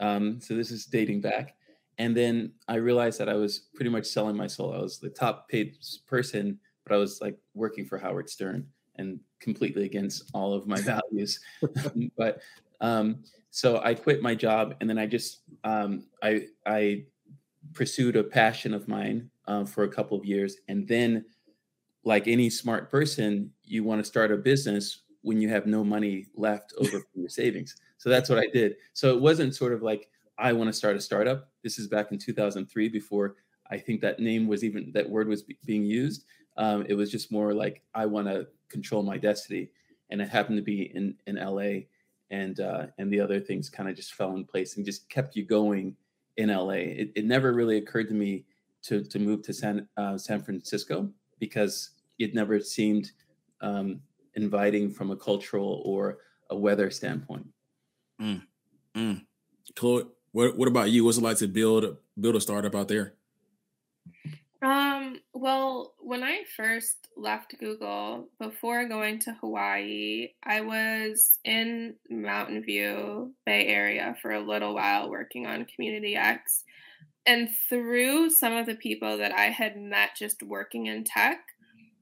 Um, 0.00 0.40
so 0.40 0.54
this 0.54 0.70
is 0.70 0.86
dating 0.86 1.20
back, 1.20 1.54
and 1.98 2.16
then 2.16 2.52
I 2.68 2.76
realized 2.76 3.18
that 3.20 3.28
I 3.28 3.34
was 3.34 3.68
pretty 3.74 3.90
much 3.90 4.06
selling 4.06 4.36
my 4.36 4.46
soul. 4.46 4.72
I 4.72 4.78
was 4.78 4.98
the 4.98 5.10
top 5.10 5.48
paid 5.48 5.76
person, 6.06 6.58
but 6.84 6.94
I 6.94 6.98
was 6.98 7.20
like 7.20 7.38
working 7.54 7.86
for 7.86 7.98
Howard 7.98 8.28
Stern 8.28 8.66
and 8.96 9.20
completely 9.40 9.84
against 9.84 10.30
all 10.34 10.52
of 10.54 10.66
my 10.66 10.80
values. 10.80 11.40
but 12.16 12.40
um, 12.80 13.22
so 13.50 13.80
I 13.82 13.94
quit 13.94 14.22
my 14.22 14.34
job, 14.34 14.74
and 14.80 14.88
then 14.88 14.98
I 14.98 15.06
just 15.06 15.42
um, 15.64 16.06
I 16.22 16.46
I 16.66 17.04
pursued 17.74 18.16
a 18.16 18.24
passion 18.24 18.74
of 18.74 18.88
mine 18.88 19.30
uh, 19.46 19.64
for 19.64 19.84
a 19.84 19.88
couple 19.88 20.18
of 20.18 20.24
years, 20.24 20.56
and 20.68 20.86
then 20.86 21.24
like 22.04 22.26
any 22.26 22.50
smart 22.50 22.90
person, 22.90 23.50
you 23.64 23.84
want 23.84 24.00
to 24.00 24.04
start 24.04 24.32
a 24.32 24.36
business 24.36 25.02
when 25.22 25.40
you 25.40 25.48
have 25.48 25.66
no 25.66 25.84
money 25.84 26.26
left 26.34 26.72
over 26.78 26.90
from 26.90 27.20
your 27.20 27.28
savings. 27.28 27.76
So 27.98 28.10
that's 28.10 28.28
what 28.28 28.38
I 28.38 28.46
did. 28.52 28.76
So 28.92 29.14
it 29.14 29.20
wasn't 29.20 29.54
sort 29.54 29.72
of 29.72 29.82
like 29.82 30.08
I 30.38 30.52
want 30.52 30.68
to 30.68 30.72
start 30.72 30.96
a 30.96 31.00
startup. 31.00 31.50
This 31.62 31.78
is 31.78 31.86
back 31.86 32.10
in 32.10 32.18
2003 32.18 32.88
before 32.88 33.36
I 33.70 33.78
think 33.78 34.00
that 34.02 34.20
name 34.20 34.48
was 34.48 34.64
even 34.64 34.90
that 34.92 35.08
word 35.08 35.28
was 35.28 35.44
being 35.64 35.84
used. 35.84 36.24
Um, 36.56 36.84
it 36.88 36.94
was 36.94 37.10
just 37.10 37.32
more 37.32 37.54
like 37.54 37.82
I 37.94 38.06
want 38.06 38.26
to 38.26 38.46
control 38.68 39.02
my 39.02 39.16
destiny, 39.16 39.70
and 40.10 40.20
it 40.20 40.28
happened 40.28 40.58
to 40.58 40.62
be 40.62 40.90
in 40.94 41.14
in 41.26 41.36
LA, 41.36 41.86
and 42.30 42.60
uh, 42.60 42.86
and 42.98 43.10
the 43.10 43.20
other 43.20 43.40
things 43.40 43.70
kind 43.70 43.88
of 43.88 43.96
just 43.96 44.12
fell 44.12 44.34
in 44.34 44.44
place 44.44 44.76
and 44.76 44.84
just 44.84 45.08
kept 45.08 45.36
you 45.36 45.44
going 45.44 45.96
in 46.36 46.50
LA. 46.50 46.82
It, 47.00 47.12
it 47.14 47.24
never 47.24 47.54
really 47.54 47.78
occurred 47.78 48.08
to 48.08 48.14
me 48.14 48.44
to 48.82 49.02
to 49.04 49.18
move 49.18 49.42
to 49.42 49.54
San 49.54 49.88
uh, 49.96 50.18
San 50.18 50.42
Francisco 50.42 51.08
because 51.42 51.90
it 52.20 52.36
never 52.36 52.60
seemed 52.60 53.10
um, 53.62 54.00
inviting 54.36 54.92
from 54.92 55.10
a 55.10 55.16
cultural 55.16 55.82
or 55.84 56.18
a 56.50 56.56
weather 56.56 56.88
standpoint. 56.88 57.44
Mm, 58.20 58.42
mm. 58.94 59.24
Chloe, 59.74 60.04
what 60.30 60.56
what 60.56 60.68
about 60.68 60.92
you? 60.92 61.04
What's 61.04 61.18
it 61.18 61.24
like 61.24 61.38
to 61.38 61.48
build 61.48 61.96
build 62.20 62.36
a 62.36 62.40
startup 62.40 62.76
out 62.76 62.86
there? 62.86 63.14
Um, 64.62 65.18
well, 65.34 65.94
when 65.98 66.22
I 66.22 66.44
first 66.56 67.08
left 67.16 67.58
Google 67.58 68.28
before 68.38 68.88
going 68.88 69.18
to 69.20 69.32
Hawaii, 69.40 70.28
I 70.44 70.60
was 70.60 71.40
in 71.44 71.96
Mountain 72.08 72.62
View, 72.62 73.34
Bay 73.44 73.66
Area 73.66 74.16
for 74.22 74.30
a 74.30 74.40
little 74.40 74.76
while 74.76 75.10
working 75.10 75.48
on 75.48 75.66
Community 75.74 76.14
X. 76.14 76.62
And 77.26 77.48
through 77.68 78.30
some 78.30 78.54
of 78.54 78.66
the 78.66 78.74
people 78.74 79.18
that 79.18 79.32
I 79.32 79.46
had 79.46 79.76
met 79.76 80.10
just 80.16 80.42
working 80.42 80.86
in 80.86 81.04
tech, 81.04 81.40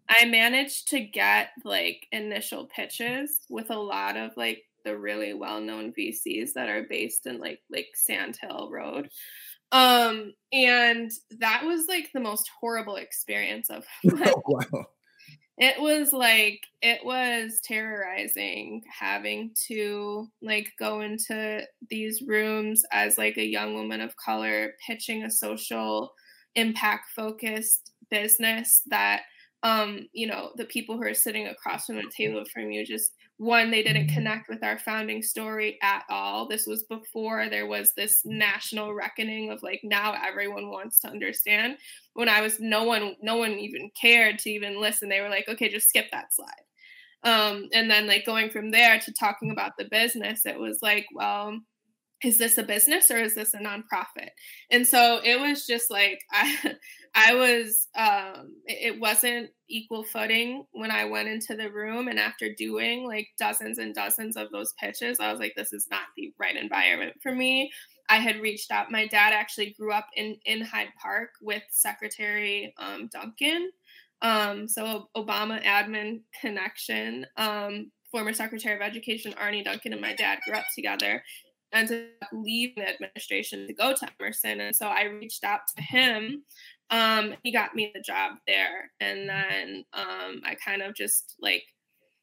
I 0.09 0.25
managed 0.25 0.89
to 0.89 1.01
get 1.01 1.51
like 1.65 2.07
initial 2.11 2.67
pitches 2.67 3.39
with 3.49 3.71
a 3.71 3.79
lot 3.79 4.17
of 4.17 4.37
like 4.37 4.65
the 4.85 4.97
really 4.97 5.35
well-known 5.35 5.93
VCs 5.93 6.55
that 6.55 6.69
are 6.69 6.87
based 6.89 7.27
in 7.27 7.39
like 7.39 7.61
like 7.71 7.89
Sand 7.95 8.39
Hill 8.41 8.71
Road. 8.73 9.09
Um 9.73 10.33
and 10.53 11.11
that 11.39 11.65
was 11.65 11.87
like 11.87 12.11
the 12.13 12.21
most 12.21 12.51
horrible 12.61 12.97
experience 12.97 13.71
of 13.71 13.85
oh, 14.11 14.43
wow. 14.47 14.87
It 15.59 15.81
was 15.81 16.13
like 16.13 16.61
it 16.81 17.05
was 17.05 17.61
terrorizing 17.63 18.83
having 18.99 19.53
to 19.69 20.31
like 20.41 20.73
go 20.79 21.03
into 21.03 21.63
these 21.91 22.23
rooms 22.23 22.83
as 22.93 23.19
like 23.19 23.37
a 23.37 23.47
young 23.47 23.75
woman 23.75 24.01
of 24.01 24.17
color 24.17 24.75
pitching 24.87 25.23
a 25.25 25.31
social 25.31 26.15
impact 26.55 27.11
focused 27.15 27.93
business 28.11 28.83
that 28.87 29.23
um, 29.63 30.09
you 30.13 30.27
know, 30.27 30.53
the 30.57 30.65
people 30.65 30.97
who 30.97 31.03
are 31.03 31.15
sitting 31.15 31.47
across 31.47 31.87
from 31.87 31.97
the 31.97 32.11
table 32.17 32.45
from 32.53 32.71
you 32.71 32.85
just 32.85 33.13
one, 33.37 33.71
they 33.71 33.83
didn't 33.83 34.09
connect 34.09 34.49
with 34.49 34.63
our 34.63 34.79
founding 34.79 35.23
story 35.23 35.79
at 35.83 36.05
all. 36.11 36.47
This 36.47 36.67
was 36.67 36.85
before 36.85 37.49
there 37.49 37.67
was 37.67 37.93
this 37.95 38.21
national 38.25 38.95
reckoning 38.95 39.51
of 39.51 39.63
like 39.63 39.81
now 39.83 40.15
everyone 40.27 40.71
wants 40.71 41.01
to 41.01 41.09
understand. 41.09 41.77
When 42.15 42.29
I 42.29 42.41
was 42.41 42.59
no 42.61 42.85
one 42.85 43.17
no 43.23 43.37
one 43.37 43.53
even 43.53 43.91
cared 44.01 44.39
to 44.41 44.51
even 44.51 44.81
listen. 44.81 45.09
They 45.09 45.21
were 45.21 45.31
like, 45.31 45.49
okay, 45.49 45.69
just 45.69 45.89
skip 45.89 46.07
that 46.11 46.33
slide. 46.33 46.49
Um, 47.23 47.69
and 47.75 47.91
then 47.91 48.07
like 48.07 48.25
going 48.25 48.51
from 48.51 48.71
there 48.71 48.99
to 48.99 49.13
talking 49.13 49.51
about 49.51 49.73
the 49.79 49.89
business, 49.91 50.47
it 50.47 50.59
was 50.59 50.79
like, 50.81 51.07
well, 51.15 51.59
is 52.23 52.39
this 52.39 52.59
a 52.59 52.63
business 52.63 53.11
or 53.11 53.17
is 53.17 53.35
this 53.35 53.55
a 53.55 53.59
nonprofit? 53.59 54.31
And 54.71 54.87
so 54.87 55.21
it 55.25 55.41
was 55.41 55.67
just 55.67 55.91
like 55.91 56.21
i 56.33 56.75
i 57.15 57.35
was 57.35 57.89
um 57.97 58.55
it 58.67 59.01
wasn't 59.01 59.51
equal 59.69 60.05
footing 60.05 60.65
when 60.73 60.91
i 60.93 61.05
went 61.05 61.29
into 61.29 61.57
the 61.57 61.71
room 61.71 62.07
and 62.07 62.21
after 62.21 62.55
doing 62.57 63.05
like 63.05 63.27
dozens 63.37 63.79
and 63.79 63.95
dozens 63.95 64.37
of 64.37 64.49
those 64.53 64.73
pitches 64.75 65.19
i 65.19 65.31
was 65.31 65.41
like 65.41 65.53
this 65.57 65.73
is 65.73 65.89
not 65.91 66.03
the 66.17 66.33
right 66.39 66.57
environment 66.57 67.15
for 67.23 67.33
me. 67.33 67.71
I 68.09 68.17
had 68.17 68.41
reached 68.41 68.73
out 68.73 68.91
my 68.91 69.07
dad 69.07 69.33
actually 69.33 69.75
grew 69.79 69.93
up 69.93 70.07
in 70.17 70.37
in 70.45 70.61
hyde 70.63 70.89
park 71.01 71.31
with 71.41 71.63
secretary 71.71 72.75
um, 72.79 73.09
duncan. 73.13 73.71
Um 74.23 74.69
so 74.69 75.09
obama 75.17 75.63
admin 75.65 76.21
connection 76.41 77.27
um 77.37 77.91
former 78.11 78.33
secretary 78.33 78.75
of 78.75 78.83
education 78.83 79.35
arne 79.39 79.63
duncan 79.63 79.93
and 79.93 80.03
my 80.03 80.15
dad 80.15 80.41
grew 80.45 80.57
up 80.57 80.65
together 80.75 81.23
ended 81.73 82.09
up 82.23 82.29
leaving 82.33 82.85
the 82.85 82.91
administration 82.91 83.67
to 83.67 83.73
go 83.73 83.95
to 83.95 84.09
Emerson. 84.21 84.61
And 84.61 84.75
so 84.75 84.87
I 84.87 85.05
reached 85.05 85.45
out 85.45 85.61
to 85.77 85.83
him. 85.83 86.43
Um, 86.91 87.35
he 87.43 87.53
got 87.53 87.75
me 87.75 87.93
the 87.95 88.01
job 88.01 88.39
there. 88.47 88.91
And 89.01 89.29
then 89.29 89.85
um, 89.93 90.43
I 90.45 90.57
kind 90.65 90.83
of 90.83 90.95
just 90.95 91.37
like 91.41 91.65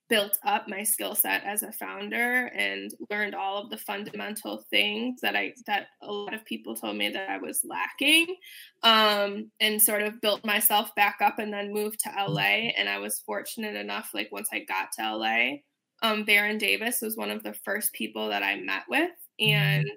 built 0.09 0.37
up 0.45 0.67
my 0.67 0.83
skill 0.83 1.15
set 1.15 1.43
as 1.43 1.63
a 1.63 1.71
founder 1.71 2.49
and 2.55 2.91
learned 3.09 3.35
all 3.35 3.61
of 3.61 3.69
the 3.69 3.77
fundamental 3.77 4.63
things 4.69 5.19
that 5.21 5.35
I 5.35 5.53
that 5.65 5.87
a 6.01 6.11
lot 6.11 6.33
of 6.33 6.45
people 6.45 6.75
told 6.75 6.95
me 6.95 7.09
that 7.09 7.29
I 7.29 7.37
was 7.37 7.65
lacking 7.65 8.35
um, 8.83 9.51
and 9.59 9.81
sort 9.81 10.03
of 10.03 10.21
built 10.21 10.45
myself 10.45 10.95
back 10.95 11.17
up 11.21 11.39
and 11.39 11.51
then 11.51 11.73
moved 11.73 11.99
to 12.01 12.25
LA 12.25 12.71
and 12.77 12.87
I 12.87 12.99
was 12.99 13.19
fortunate 13.19 13.75
enough 13.75 14.11
like 14.13 14.31
once 14.31 14.49
I 14.51 14.59
got 14.59 14.91
to 14.93 15.17
LA 15.17 15.57
um, 16.03 16.23
Baron 16.23 16.57
Davis 16.57 17.01
was 17.01 17.17
one 17.17 17.31
of 17.31 17.43
the 17.43 17.53
first 17.65 17.91
people 17.93 18.29
that 18.29 18.43
I 18.43 18.55
met 18.55 18.83
with 18.87 19.11
and 19.39 19.87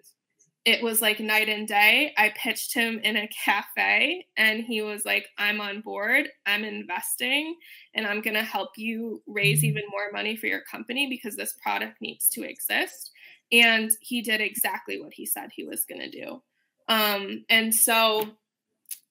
it 0.65 0.83
was 0.83 1.01
like 1.01 1.21
night 1.21 1.49
and 1.49 1.67
day. 1.67 2.13
I 2.19 2.35
pitched 2.37 2.75
him 2.75 2.99
in 2.99 3.17
a 3.17 3.29
cafe 3.29 4.27
and 4.37 4.63
he 4.63 4.83
was 4.83 5.05
like, 5.07 5.27
I'm 5.39 5.61
on 5.61 5.81
board, 5.81 6.29
I'm 6.47 6.65
investing, 6.65 7.57
and 7.95 8.07
I'm 8.07 8.21
going 8.21 8.35
to 8.35 8.43
help 8.43 8.71
you 8.77 9.23
raise 9.27 9.65
even 9.65 9.83
more 9.91 10.13
money 10.13 10.37
for 10.37 10.47
your 10.47 10.61
company 10.71 11.09
because 11.09 11.35
this 11.35 11.55
product 11.63 12.01
needs 12.03 12.29
to 12.31 12.43
exist. 12.43 13.11
And 13.51 13.91
he 14.01 14.21
did 14.21 14.41
exactly 14.41 15.01
what 15.01 15.15
he 15.15 15.25
said 15.25 15.49
he 15.51 15.65
was 15.65 15.85
going 15.87 16.03
to 16.03 16.11
do. 16.11 16.43
Um, 16.89 17.45
and 17.49 17.75
so, 17.75 18.29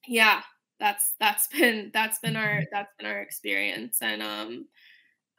yeah, 0.06 0.42
that's 0.80 1.14
that's 1.20 1.46
been 1.52 1.90
that's 1.92 2.18
been 2.18 2.36
our 2.36 2.62
that's 2.72 2.92
been 2.98 3.06
our 3.06 3.20
experience 3.20 3.98
and 4.00 4.22
um 4.22 4.66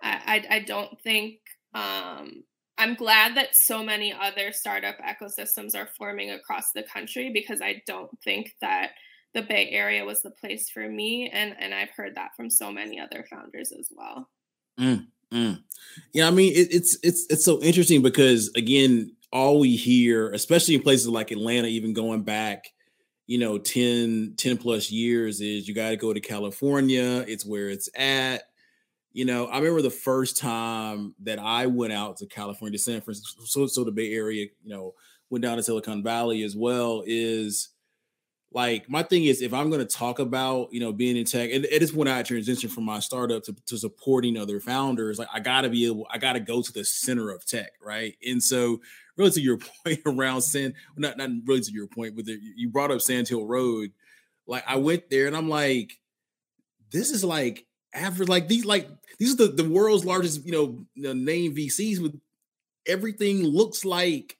I, 0.02 0.44
I, 0.50 0.56
I 0.56 0.60
don't 0.60 1.00
think 1.02 1.40
um 1.74 2.44
I'm 2.82 2.96
glad 2.96 3.36
that 3.36 3.56
so 3.56 3.84
many 3.84 4.12
other 4.12 4.52
startup 4.52 4.96
ecosystems 4.98 5.76
are 5.76 5.88
forming 6.00 6.32
across 6.32 6.72
the 6.72 6.82
country 6.82 7.30
because 7.32 7.62
I 7.62 7.84
don't 7.86 8.10
think 8.24 8.56
that 8.60 8.94
the 9.36 9.44
Bay 9.44 9.70
Area 9.70 10.04
was 10.04 10.24
the 10.24 10.32
place 10.32 10.68
for 10.68 10.90
me, 10.90 11.30
and 11.32 11.56
and 11.60 11.76
I've 11.76 11.92
heard 11.96 12.16
that 12.16 12.36
from 12.36 12.50
so 12.50 12.72
many 12.72 13.00
other 13.00 13.24
founders 13.30 13.72
as 13.72 13.90
well. 13.96 14.28
Mm, 14.80 15.06
mm. 15.32 15.62
Yeah, 16.12 16.28
I 16.28 16.32
mean 16.32 16.54
it, 16.54 16.74
it's 16.74 16.98
it's 17.04 17.28
it's 17.30 17.46
so 17.46 17.62
interesting 17.62 18.02
because 18.02 18.50
again, 18.56 19.16
all 19.32 19.60
we 19.60 19.76
hear, 19.76 20.32
especially 20.32 20.74
in 20.74 20.82
places 20.82 21.08
like 21.08 21.30
Atlanta, 21.30 21.68
even 21.68 21.94
going 21.94 22.24
back, 22.24 22.66
you 23.28 23.38
know, 23.38 23.60
10, 23.60 24.34
10 24.38 24.58
plus 24.58 24.90
years, 24.90 25.40
is 25.40 25.68
you 25.68 25.76
got 25.76 25.92
to 25.92 25.98
go 25.98 26.14
to 26.14 26.20
California. 26.20 27.24
It's 27.28 27.46
where 27.46 27.70
it's 27.70 27.90
at 27.96 28.46
you 29.14 29.26
know, 29.26 29.48
I 29.48 29.58
remember 29.58 29.82
the 29.82 29.90
first 29.90 30.38
time 30.38 31.16
that 31.24 31.40
I 31.40 31.68
went 31.68 31.94
out 31.94 32.18
to 32.18 32.28
California, 32.28 32.78
to 32.78 32.84
San 32.84 33.02
Francisco, 33.02 33.44
so, 33.46 33.68
so 33.68 33.84
the 33.84 33.92
Bay 33.92 34.14
Area, 34.14 34.48
you 34.64 34.74
know, 34.74 34.94
went 35.30 35.44
down 35.44 35.58
to 35.58 35.64
Silicon 35.64 36.02
Valley 36.02 36.44
as 36.44 36.56
well. 36.56 37.04
Is 37.06 37.70
like 38.54 38.90
my 38.90 39.04
thing 39.04 39.26
is 39.26 39.42
if 39.42 39.54
I'm 39.54 39.70
going 39.70 39.86
to 39.86 39.98
talk 39.98 40.20
about 40.20 40.70
you 40.72 40.80
know 40.80 40.94
being 40.94 41.18
in 41.18 41.26
tech, 41.26 41.52
and 41.52 41.66
it 41.66 41.82
is 41.82 41.94
when 41.94 42.08
I 42.08 42.24
transition 42.24 42.70
from 42.70 42.86
my 42.86 43.00
startup 43.00 43.44
to, 43.44 43.56
to 43.68 43.78
supporting 43.78 44.38
other 44.38 44.62
founders, 44.62 45.20
like 45.20 45.30
I 45.34 45.42
got 45.42 45.62
to 45.62 45.70
be 45.70 45.86
able, 45.88 46.08
I 46.10 46.18
got 46.18 46.34
to 46.34 46.40
go 46.40 46.62
to 46.62 46.72
the 46.72 46.86
center 46.86 47.32
of 47.32 47.46
tech, 47.46 47.72
right? 47.84 48.16
And 48.26 48.42
so, 48.42 48.80
really 49.18 49.32
to 49.32 49.42
your 49.42 49.58
point 49.86 50.00
around 50.06 50.42
San, 50.42 50.74
not 50.96 51.18
not 51.18 51.30
really 51.46 51.62
to 51.62 51.72
your 51.72 51.88
point, 51.88 52.16
but 52.16 52.26
the, 52.26 52.40
you 52.56 52.70
brought 52.70 52.92
up 52.92 53.02
Sand 53.02 53.28
Hill 53.28 53.46
Road. 53.46 53.92
Like 54.48 54.64
I 54.68 54.78
went 54.78 55.10
there 55.10 55.28
and 55.28 55.36
I'm 55.36 55.50
like, 55.50 55.94
this 56.92 57.10
is 57.10 57.24
like 57.24 57.66
average 57.94 58.30
like 58.30 58.48
these 58.48 58.66
like 58.66 58.88
these 59.20 59.34
are 59.34 59.48
the, 59.48 59.64
the 59.64 59.70
world's 59.70 60.06
largest 60.06 60.46
you 60.46 60.52
know 60.52 61.14
name 61.14 61.56
VCs 61.56 62.02
with 62.02 62.20
everything 62.88 63.44
looks 63.44 63.86
like 63.86 64.38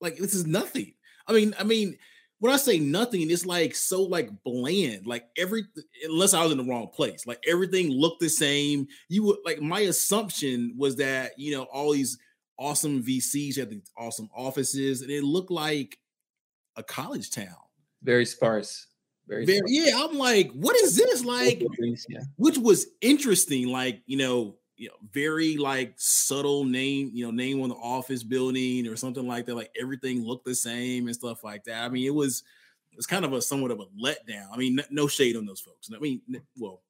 like 0.00 0.16
this 0.16 0.34
is 0.34 0.46
nothing. 0.46 0.92
I 1.26 1.32
mean, 1.32 1.54
I 1.58 1.62
mean, 1.62 1.96
when 2.40 2.52
I 2.52 2.56
say 2.56 2.80
nothing, 2.80 3.30
it's 3.30 3.46
like 3.46 3.74
so 3.74 4.02
like 4.02 4.30
bland. 4.42 5.06
Like 5.06 5.24
every 5.38 5.64
unless 6.04 6.34
I 6.34 6.42
was 6.42 6.52
in 6.52 6.58
the 6.58 6.64
wrong 6.64 6.88
place, 6.88 7.26
like 7.26 7.42
everything 7.48 7.90
looked 7.90 8.20
the 8.20 8.28
same. 8.28 8.88
You 9.08 9.22
would 9.24 9.38
like 9.44 9.62
my 9.62 9.80
assumption 9.80 10.74
was 10.76 10.96
that 10.96 11.38
you 11.38 11.56
know 11.56 11.64
all 11.64 11.92
these 11.92 12.18
awesome 12.58 13.02
VCs 13.02 13.56
had 13.56 13.70
these 13.70 13.90
awesome 13.96 14.28
offices, 14.36 15.02
and 15.02 15.10
it 15.10 15.22
looked 15.22 15.52
like 15.52 15.96
a 16.76 16.82
college 16.82 17.30
town. 17.30 17.54
Very 18.02 18.26
sparse. 18.26 18.88
Very, 19.28 19.44
Very 19.46 19.60
yeah. 19.66 19.92
I'm 19.96 20.18
like, 20.18 20.50
what 20.52 20.76
is 20.76 20.96
this? 20.96 21.24
Like, 21.24 21.62
yeah. 22.08 22.20
which 22.36 22.58
was 22.58 22.86
interesting. 23.00 23.68
Like, 23.68 24.02
you 24.06 24.16
know, 24.16 24.56
you 24.76 24.88
know, 24.88 24.94
very 25.12 25.56
like 25.56 25.94
subtle 25.96 26.64
name, 26.64 27.10
you 27.14 27.24
know, 27.24 27.30
name 27.30 27.62
on 27.62 27.68
the 27.68 27.76
office 27.76 28.24
building 28.24 28.88
or 28.88 28.96
something 28.96 29.26
like 29.28 29.46
that. 29.46 29.54
Like 29.54 29.70
everything 29.80 30.24
looked 30.24 30.44
the 30.44 30.54
same 30.54 31.06
and 31.06 31.14
stuff 31.14 31.44
like 31.44 31.64
that. 31.64 31.84
I 31.84 31.88
mean, 31.88 32.04
it 32.04 32.14
was 32.14 32.42
it's 32.92 33.06
kind 33.06 33.24
of 33.24 33.32
a 33.32 33.40
somewhat 33.40 33.70
of 33.70 33.80
a 33.80 33.86
letdown. 34.02 34.48
I 34.52 34.56
mean, 34.56 34.80
no 34.90 35.06
shade 35.06 35.36
on 35.36 35.46
those 35.46 35.60
folks. 35.60 35.88
I 35.94 35.98
mean, 35.98 36.20
well, 36.58 36.82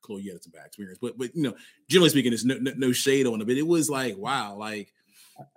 Chloe, 0.00 0.22
yeah, 0.22 0.34
it's 0.34 0.46
a 0.46 0.50
bad 0.50 0.66
experience, 0.66 0.98
but 1.00 1.18
but 1.18 1.34
you 1.34 1.42
know, 1.42 1.54
generally 1.88 2.10
speaking, 2.10 2.32
it's 2.32 2.44
no, 2.44 2.56
no, 2.60 2.72
no 2.76 2.92
shade 2.92 3.26
on 3.26 3.40
it. 3.40 3.46
But 3.46 3.56
it 3.56 3.66
was 3.66 3.90
like, 3.90 4.16
wow, 4.16 4.56
like 4.56 4.92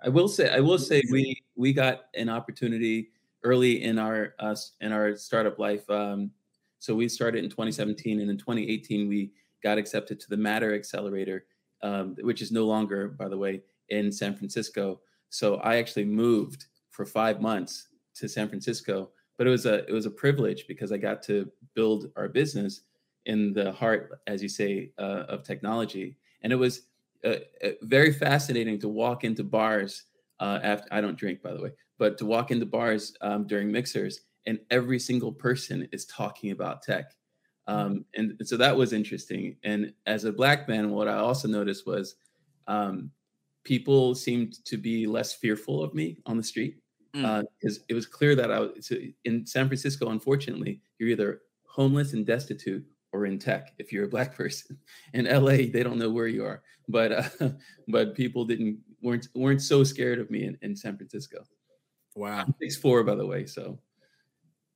I 0.02 0.08
will 0.08 0.28
say, 0.28 0.50
I 0.50 0.60
will 0.60 0.78
say, 0.78 1.02
we 1.10 1.42
we 1.56 1.72
got 1.72 2.06
an 2.14 2.28
opportunity 2.28 3.10
early 3.44 3.82
in 3.84 3.98
our 3.98 4.34
uh, 4.38 4.56
in 4.80 4.92
our 4.92 5.16
startup 5.16 5.58
life. 5.58 5.88
Um, 5.88 6.30
so 6.78 6.94
we 6.94 7.08
started 7.08 7.44
in 7.44 7.50
2017, 7.50 8.20
and 8.20 8.30
in 8.30 8.36
2018 8.36 9.08
we 9.08 9.32
got 9.62 9.78
accepted 9.78 10.20
to 10.20 10.28
the 10.28 10.36
Matter 10.36 10.74
Accelerator 10.74 11.46
um, 11.84 12.16
which 12.22 12.42
is 12.42 12.50
no 12.50 12.64
longer, 12.64 13.08
by 13.08 13.28
the 13.28 13.36
way, 13.36 13.62
in 13.90 14.10
San 14.10 14.34
Francisco. 14.34 15.00
So 15.28 15.56
I 15.56 15.76
actually 15.76 16.06
moved 16.06 16.66
for 16.90 17.04
five 17.04 17.40
months 17.40 17.88
to 18.16 18.28
San 18.28 18.48
Francisco, 18.48 19.10
but 19.36 19.46
it 19.46 19.50
was 19.50 19.66
a 19.66 19.86
it 19.86 19.92
was 19.92 20.06
a 20.06 20.10
privilege 20.10 20.64
because 20.66 20.90
I 20.90 20.96
got 20.96 21.22
to 21.24 21.50
build 21.74 22.10
our 22.16 22.28
business 22.28 22.82
in 23.26 23.52
the 23.52 23.70
heart, 23.72 24.20
as 24.26 24.42
you 24.42 24.48
say, 24.48 24.92
uh, 24.98 25.24
of 25.28 25.42
technology, 25.42 26.16
and 26.42 26.52
it 26.52 26.56
was 26.56 26.82
uh, 27.24 27.36
uh, 27.62 27.70
very 27.82 28.12
fascinating 28.12 28.78
to 28.80 28.88
walk 28.88 29.22
into 29.24 29.44
bars. 29.44 30.04
Uh, 30.40 30.58
after 30.62 30.88
I 30.90 31.00
don't 31.00 31.16
drink, 31.16 31.42
by 31.42 31.52
the 31.52 31.62
way, 31.62 31.70
but 31.98 32.18
to 32.18 32.26
walk 32.26 32.50
into 32.50 32.66
bars 32.66 33.14
um, 33.20 33.46
during 33.46 33.70
mixers, 33.70 34.20
and 34.46 34.58
every 34.70 34.98
single 34.98 35.32
person 35.32 35.88
is 35.92 36.06
talking 36.06 36.50
about 36.50 36.82
tech. 36.82 37.12
Um, 37.66 38.04
and, 38.14 38.36
so 38.44 38.56
that 38.56 38.76
was 38.76 38.92
interesting. 38.92 39.56
And 39.64 39.92
as 40.06 40.24
a 40.24 40.32
black 40.32 40.68
man, 40.68 40.90
what 40.90 41.08
I 41.08 41.14
also 41.14 41.48
noticed 41.48 41.86
was 41.86 42.16
um, 42.66 43.10
people 43.64 44.14
seemed 44.14 44.64
to 44.66 44.76
be 44.76 45.06
less 45.06 45.32
fearful 45.32 45.82
of 45.82 45.94
me 45.94 46.18
on 46.26 46.36
the 46.36 46.42
street 46.42 46.78
because 47.12 47.78
mm. 47.78 47.80
uh, 47.80 47.84
it 47.88 47.94
was 47.94 48.06
clear 48.06 48.34
that 48.34 48.50
I 48.50 48.60
was 48.60 48.92
in 49.24 49.46
San 49.46 49.68
Francisco. 49.68 50.10
Unfortunately, 50.10 50.80
you're 50.98 51.08
either 51.08 51.42
homeless 51.66 52.12
and 52.12 52.26
destitute 52.26 52.84
or 53.12 53.26
in 53.26 53.38
tech 53.38 53.72
if 53.78 53.92
you're 53.92 54.04
a 54.04 54.08
black 54.08 54.34
person. 54.36 54.76
In 55.14 55.26
LA, 55.26 55.68
they 55.72 55.82
don't 55.82 55.98
know 55.98 56.10
where 56.10 56.26
you 56.26 56.44
are, 56.44 56.62
but 56.88 57.12
uh, 57.12 57.48
but 57.88 58.14
people 58.14 58.44
didn't 58.44 58.78
weren't 59.00 59.28
weren't 59.34 59.62
so 59.62 59.84
scared 59.84 60.18
of 60.18 60.30
me 60.30 60.44
in, 60.44 60.58
in 60.62 60.76
San 60.76 60.96
Francisco. 60.96 61.44
Wow, 62.14 62.46
six 62.60 62.76
four 62.76 63.02
by 63.02 63.14
the 63.14 63.26
way. 63.26 63.46
So, 63.46 63.78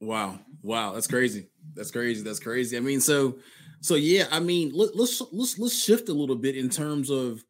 wow, 0.01 0.39
wow, 0.63 0.93
that's 0.93 1.07
crazy. 1.07 1.49
That's 1.75 1.91
crazy. 1.91 2.23
That's 2.23 2.41
crazy. 2.41 2.77
I 2.77 2.81
mean, 2.81 3.01
so 3.01 3.39
so 3.81 3.95
yeah. 3.95 4.27
I 4.31 4.41
mean, 4.41 4.73
let, 4.75 4.97
let's 4.97 5.23
let's 5.33 5.59
let's 5.59 5.79
shift 5.79 6.09
a 6.09 6.15
little 6.15 6.37
bit 6.37 6.57
in 6.57 6.69
terms 6.69 7.11
of 7.11 7.45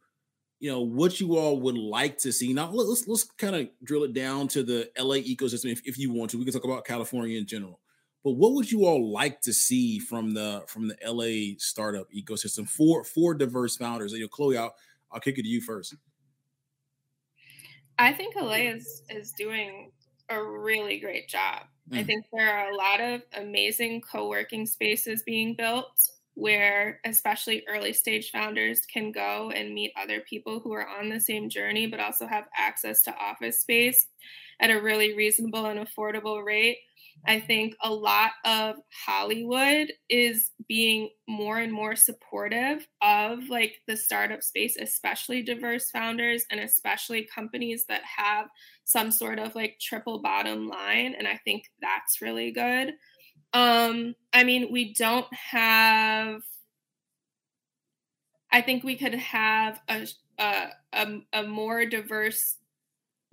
you 0.61 0.71
know 0.71 0.81
what 0.81 1.21
you 1.21 1.37
all 1.37 1.61
would 1.61 1.79
like 1.79 2.19
to 2.19 2.33
see. 2.33 2.53
Now 2.53 2.71
let's 2.71 3.09
let's 3.09 3.25
kind 3.25 3.57
of 3.57 3.69
drill 3.85 4.05
it 4.05 4.13
down 4.13 4.49
to 4.49 4.63
the 4.63 4.91
LA 4.99 5.17
ecosystem 5.17 5.73
if, 5.73 5.81
if 5.87 5.99
you 5.99 6.13
want 6.13 6.31
to. 6.31 6.39
We 6.39 6.45
can 6.45 6.53
talk 6.53 6.65
about 6.65 6.85
California 6.85 7.39
in 7.39 7.47
general. 7.47 7.81
But 8.25 8.33
what 8.33 8.53
would 8.55 8.71
you 8.71 8.85
all 8.85 9.11
like 9.13 9.41
to 9.43 9.53
see 9.53 9.99
from 9.99 10.35
the 10.35 10.65
from 10.67 10.89
the 10.89 10.97
LA 11.07 11.57
startup 11.59 12.09
ecosystem 12.11 12.69
for 12.69 13.05
for 13.05 13.35
diverse 13.35 13.77
founders? 13.77 14.13
You 14.13 14.23
know, 14.23 14.29
Chloe, 14.29 14.59
I'll 14.59 14.75
I'll 15.11 15.21
kick 15.21 15.39
it 15.39 15.43
to 15.43 15.49
you 15.49 15.61
first. 15.61 15.95
I 17.99 18.13
think 18.13 18.37
LA 18.37 18.71
is 18.73 19.03
is 19.11 19.33
doing 19.33 19.91
a 20.31 20.43
really 20.43 20.99
great 20.99 21.29
job. 21.29 21.63
Mm. 21.91 21.99
I 21.99 22.05
think 22.05 22.27
there 22.33 22.51
are 22.51 22.71
a 22.71 22.77
lot 22.77 23.01
of 23.01 23.23
amazing 23.37 24.03
co-working 24.03 24.67
spaces 24.67 25.23
being 25.23 25.55
built 25.55 26.11
where 26.35 27.01
especially 27.05 27.65
early 27.69 27.93
stage 27.93 28.31
founders 28.31 28.83
can 28.93 29.11
go 29.11 29.51
and 29.51 29.75
meet 29.75 29.93
other 30.01 30.21
people 30.21 30.61
who 30.61 30.73
are 30.73 30.87
on 30.87 31.09
the 31.09 31.19
same 31.19 31.49
journey 31.49 31.89
but 31.89 31.99
also 31.99 32.29
have 32.29 32.45
access 32.57 33.03
to 33.03 33.17
office 33.17 33.61
space 33.61 34.07
at 34.61 34.71
a 34.71 34.81
really 34.81 35.17
reasonable 35.17 35.67
and 35.67 35.81
affordable 35.81 36.45
rate 36.45 36.79
I 37.27 37.41
think 37.41 37.75
a 37.83 37.93
lot 37.93 38.33
of 38.45 38.77
Hollywood 39.07 39.93
is 40.09 40.53
being 40.67 41.11
more 41.29 41.59
and 41.59 41.73
more 41.73 41.95
supportive 41.95 42.87
of 43.03 43.49
like 43.51 43.83
the 43.87 43.97
startup 43.97 44.43
space, 44.43 44.77
especially 44.81 45.43
diverse 45.43 45.91
founders 45.91 46.45
and 46.51 46.61
especially 46.61 47.29
companies 47.33 47.85
that 47.89 48.03
have 48.05 48.49
some 48.85 49.11
sort 49.11 49.39
of 49.39 49.55
like 49.55 49.79
triple 49.81 50.21
bottom 50.23 50.69
line. 50.69 51.15
And 51.19 51.29
I 51.29 51.39
think 51.45 51.65
that's 51.83 52.23
really 52.23 52.51
good. 52.51 52.95
Um, 53.53 54.15
I 54.33 54.45
mean, 54.45 54.73
we 54.73 54.95
don't 54.95 55.33
have, 55.35 56.43
I 58.51 58.63
think 58.63 58.85
we 58.85 58.97
could 58.97 59.15
have 59.15 59.81
a, 59.89 60.07
a, 60.39 60.69
a, 60.93 61.19
a 61.33 61.43
more 61.45 61.85
diverse 61.85 62.57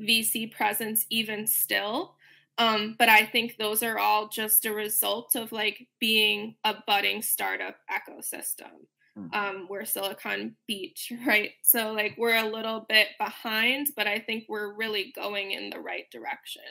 VC 0.02 0.52
presence 0.52 1.06
even 1.10 1.48
still. 1.48 2.16
Um, 2.58 2.96
but 2.98 3.10
I 3.10 3.26
think 3.26 3.58
those 3.58 3.84
are 3.84 4.00
all 4.00 4.30
just 4.30 4.66
a 4.66 4.74
result 4.74 5.36
of 5.36 5.52
like 5.52 5.88
being 6.00 6.56
a 6.64 6.76
budding 6.88 7.22
startup 7.22 7.76
ecosystem. 7.92 8.88
Hmm. 9.16 9.28
Um, 9.34 9.68
we're 9.70 9.86
Silicon 9.86 10.56
Beach, 10.68 11.12
right? 11.26 11.52
So 11.64 11.92
like 11.92 12.16
we're 12.18 12.38
a 12.38 12.50
little 12.50 12.86
bit 12.88 13.08
behind, 13.20 13.88
but 13.96 14.08
I 14.08 14.20
think 14.20 14.46
we're 14.48 14.74
really 14.74 15.12
going 15.16 15.52
in 15.52 15.70
the 15.70 15.80
right 15.80 16.10
direction. 16.12 16.64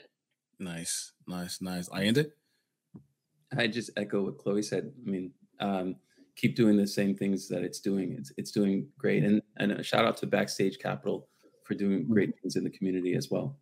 Nice, 0.58 1.12
nice, 1.26 1.60
nice. 1.60 1.88
Ayinde. 1.88 2.30
I 3.56 3.66
just 3.66 3.90
echo 3.96 4.24
what 4.24 4.38
Chloe 4.38 4.62
said. 4.62 4.92
I 5.06 5.10
mean, 5.10 5.32
um, 5.60 5.96
keep 6.36 6.56
doing 6.56 6.76
the 6.76 6.86
same 6.86 7.14
things 7.14 7.48
that 7.48 7.62
it's 7.62 7.80
doing. 7.80 8.16
It's 8.18 8.32
it's 8.36 8.50
doing 8.50 8.88
great, 8.98 9.22
and 9.24 9.42
and 9.58 9.72
a 9.72 9.82
shout 9.82 10.04
out 10.04 10.16
to 10.18 10.26
Backstage 10.26 10.78
Capital 10.78 11.28
for 11.64 11.74
doing 11.74 12.06
great 12.08 12.30
mm-hmm. 12.30 12.40
things 12.42 12.56
in 12.56 12.64
the 12.64 12.70
community 12.70 13.14
as 13.14 13.30
well. 13.30 13.56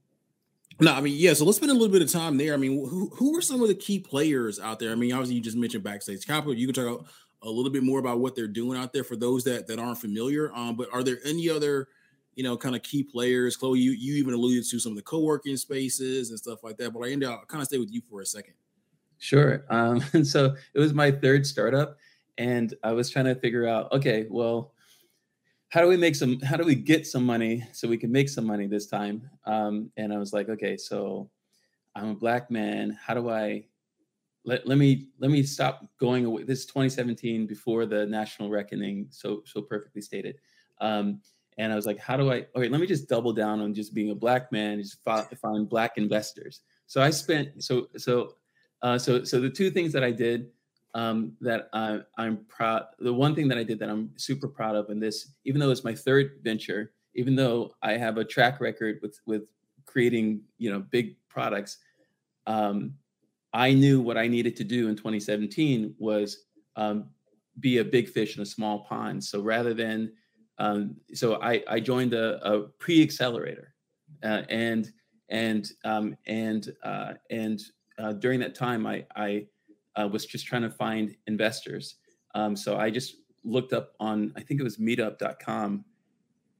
No, 0.82 0.92
I 0.92 1.00
mean, 1.00 1.14
yeah. 1.16 1.32
So 1.32 1.44
let's 1.44 1.58
spend 1.58 1.70
a 1.70 1.74
little 1.74 1.92
bit 1.92 2.02
of 2.02 2.10
time 2.10 2.36
there. 2.36 2.54
I 2.54 2.56
mean, 2.56 2.84
who 2.88 3.08
who 3.14 3.38
are 3.38 3.40
some 3.40 3.62
of 3.62 3.68
the 3.68 3.74
key 3.74 4.00
players 4.00 4.58
out 4.58 4.80
there? 4.80 4.90
I 4.90 4.96
mean, 4.96 5.12
obviously 5.12 5.36
you 5.36 5.40
just 5.40 5.56
mentioned 5.56 5.84
Backstage 5.84 6.26
Capital. 6.26 6.54
You 6.54 6.66
can 6.66 6.74
talk 6.74 7.06
a 7.42 7.48
little 7.48 7.70
bit 7.70 7.84
more 7.84 8.00
about 8.00 8.18
what 8.18 8.34
they're 8.34 8.48
doing 8.48 8.76
out 8.76 8.92
there 8.92 9.04
for 9.04 9.14
those 9.14 9.44
that 9.44 9.68
that 9.68 9.78
aren't 9.78 9.98
familiar. 9.98 10.52
Um, 10.52 10.76
but 10.76 10.92
are 10.92 11.04
there 11.04 11.18
any 11.24 11.48
other, 11.48 11.86
you 12.34 12.42
know, 12.42 12.56
kind 12.56 12.74
of 12.74 12.82
key 12.82 13.04
players? 13.04 13.56
Chloe, 13.56 13.78
you 13.78 13.92
you 13.92 14.16
even 14.16 14.34
alluded 14.34 14.68
to 14.68 14.80
some 14.80 14.90
of 14.90 14.96
the 14.96 15.02
co-working 15.02 15.56
spaces 15.56 16.30
and 16.30 16.38
stuff 16.38 16.64
like 16.64 16.76
that. 16.78 16.92
But 16.92 17.06
I 17.06 17.12
end 17.12 17.22
up 17.22 17.46
kind 17.46 17.62
of 17.62 17.68
stay 17.68 17.78
with 17.78 17.92
you 17.92 18.02
for 18.10 18.20
a 18.20 18.26
second. 18.26 18.54
Sure. 19.18 19.64
Um, 19.70 20.02
and 20.14 20.26
so 20.26 20.56
it 20.74 20.80
was 20.80 20.94
my 20.94 21.12
third 21.12 21.46
startup, 21.46 21.96
and 22.38 22.74
I 22.82 22.92
was 22.92 23.08
trying 23.08 23.26
to 23.26 23.36
figure 23.36 23.68
out, 23.68 23.92
okay, 23.92 24.26
well, 24.28 24.72
how 25.72 25.80
do 25.80 25.88
we 25.88 25.96
make 25.96 26.14
some 26.14 26.38
how 26.40 26.58
do 26.58 26.64
we 26.64 26.74
get 26.74 27.06
some 27.06 27.24
money 27.24 27.66
so 27.72 27.88
we 27.88 27.96
can 27.96 28.12
make 28.12 28.28
some 28.28 28.44
money 28.44 28.66
this 28.66 28.86
time? 28.86 29.28
Um, 29.46 29.90
and 29.96 30.12
i 30.12 30.18
was 30.18 30.32
like 30.34 30.50
okay 30.50 30.76
so 30.76 31.30
i'm 31.96 32.10
a 32.10 32.14
black 32.14 32.50
man. 32.50 32.98
How 33.02 33.14
do 33.14 33.30
i 33.30 33.64
let, 34.44 34.66
let 34.66 34.76
me 34.76 35.08
let 35.18 35.30
me 35.30 35.42
stop 35.42 35.86
going 35.98 36.26
away. 36.26 36.42
This 36.42 36.60
is 36.60 36.66
2017 36.66 37.46
before 37.46 37.86
the 37.86 38.04
national 38.04 38.50
reckoning 38.50 39.06
so 39.08 39.42
so 39.46 39.62
perfectly 39.62 40.02
stated. 40.02 40.36
Um, 40.80 41.20
and 41.58 41.72
i 41.72 41.76
was 41.76 41.86
like 41.86 41.98
how 41.98 42.16
do 42.16 42.30
i 42.32 42.46
okay 42.56 42.68
let 42.68 42.80
me 42.80 42.86
just 42.86 43.08
double 43.08 43.32
down 43.32 43.60
on 43.60 43.74
just 43.74 43.94
being 43.94 44.10
a 44.10 44.14
black 44.14 44.52
man 44.52 44.82
just 44.82 44.98
find 45.40 45.68
black 45.70 45.92
investors. 45.96 46.60
So 46.86 47.00
i 47.00 47.08
spent 47.08 47.62
so 47.62 47.88
so 47.96 48.34
uh, 48.82 48.98
so 48.98 49.24
so 49.24 49.40
the 49.40 49.48
two 49.48 49.70
things 49.70 49.92
that 49.94 50.04
i 50.04 50.10
did 50.10 50.50
um, 50.94 51.32
that 51.40 51.68
I, 51.72 52.00
I'm 52.18 52.44
proud. 52.48 52.86
The 52.98 53.12
one 53.12 53.34
thing 53.34 53.48
that 53.48 53.58
I 53.58 53.62
did 53.62 53.78
that 53.78 53.88
I'm 53.88 54.10
super 54.16 54.48
proud 54.48 54.76
of 54.76 54.90
in 54.90 55.00
this, 55.00 55.32
even 55.44 55.60
though 55.60 55.70
it's 55.70 55.84
my 55.84 55.94
third 55.94 56.40
venture, 56.42 56.92
even 57.14 57.34
though 57.34 57.74
I 57.82 57.92
have 57.92 58.18
a 58.18 58.24
track 58.24 58.60
record 58.60 58.98
with 59.02 59.18
with 59.26 59.42
creating 59.86 60.42
you 60.58 60.70
know 60.70 60.80
big 60.80 61.16
products, 61.28 61.78
um, 62.46 62.94
I 63.52 63.72
knew 63.72 64.00
what 64.00 64.16
I 64.16 64.28
needed 64.28 64.56
to 64.56 64.64
do 64.64 64.88
in 64.88 64.96
2017 64.96 65.94
was 65.98 66.44
um, 66.76 67.06
be 67.60 67.78
a 67.78 67.84
big 67.84 68.08
fish 68.08 68.36
in 68.36 68.42
a 68.42 68.46
small 68.46 68.80
pond. 68.80 69.22
So 69.22 69.40
rather 69.40 69.74
than 69.74 70.12
um, 70.58 70.96
so 71.14 71.40
I, 71.42 71.62
I 71.68 71.80
joined 71.80 72.14
a, 72.14 72.38
a 72.46 72.68
pre-accelerator, 72.78 73.74
uh, 74.22 74.42
and 74.48 74.92
and 75.28 75.68
um, 75.84 76.16
and 76.26 76.72
uh, 76.84 77.14
and 77.30 77.60
uh, 77.98 78.12
during 78.12 78.40
that 78.40 78.54
time 78.54 78.86
I 78.86 79.04
I 79.16 79.46
uh, 79.96 80.08
was 80.10 80.26
just 80.26 80.46
trying 80.46 80.62
to 80.62 80.70
find 80.70 81.16
investors. 81.26 81.96
Um, 82.34 82.56
so 82.56 82.76
I 82.76 82.90
just 82.90 83.16
looked 83.44 83.72
up 83.72 83.92
on, 84.00 84.32
I 84.36 84.40
think 84.40 84.60
it 84.60 84.64
was 84.64 84.78
meetup.com. 84.78 85.84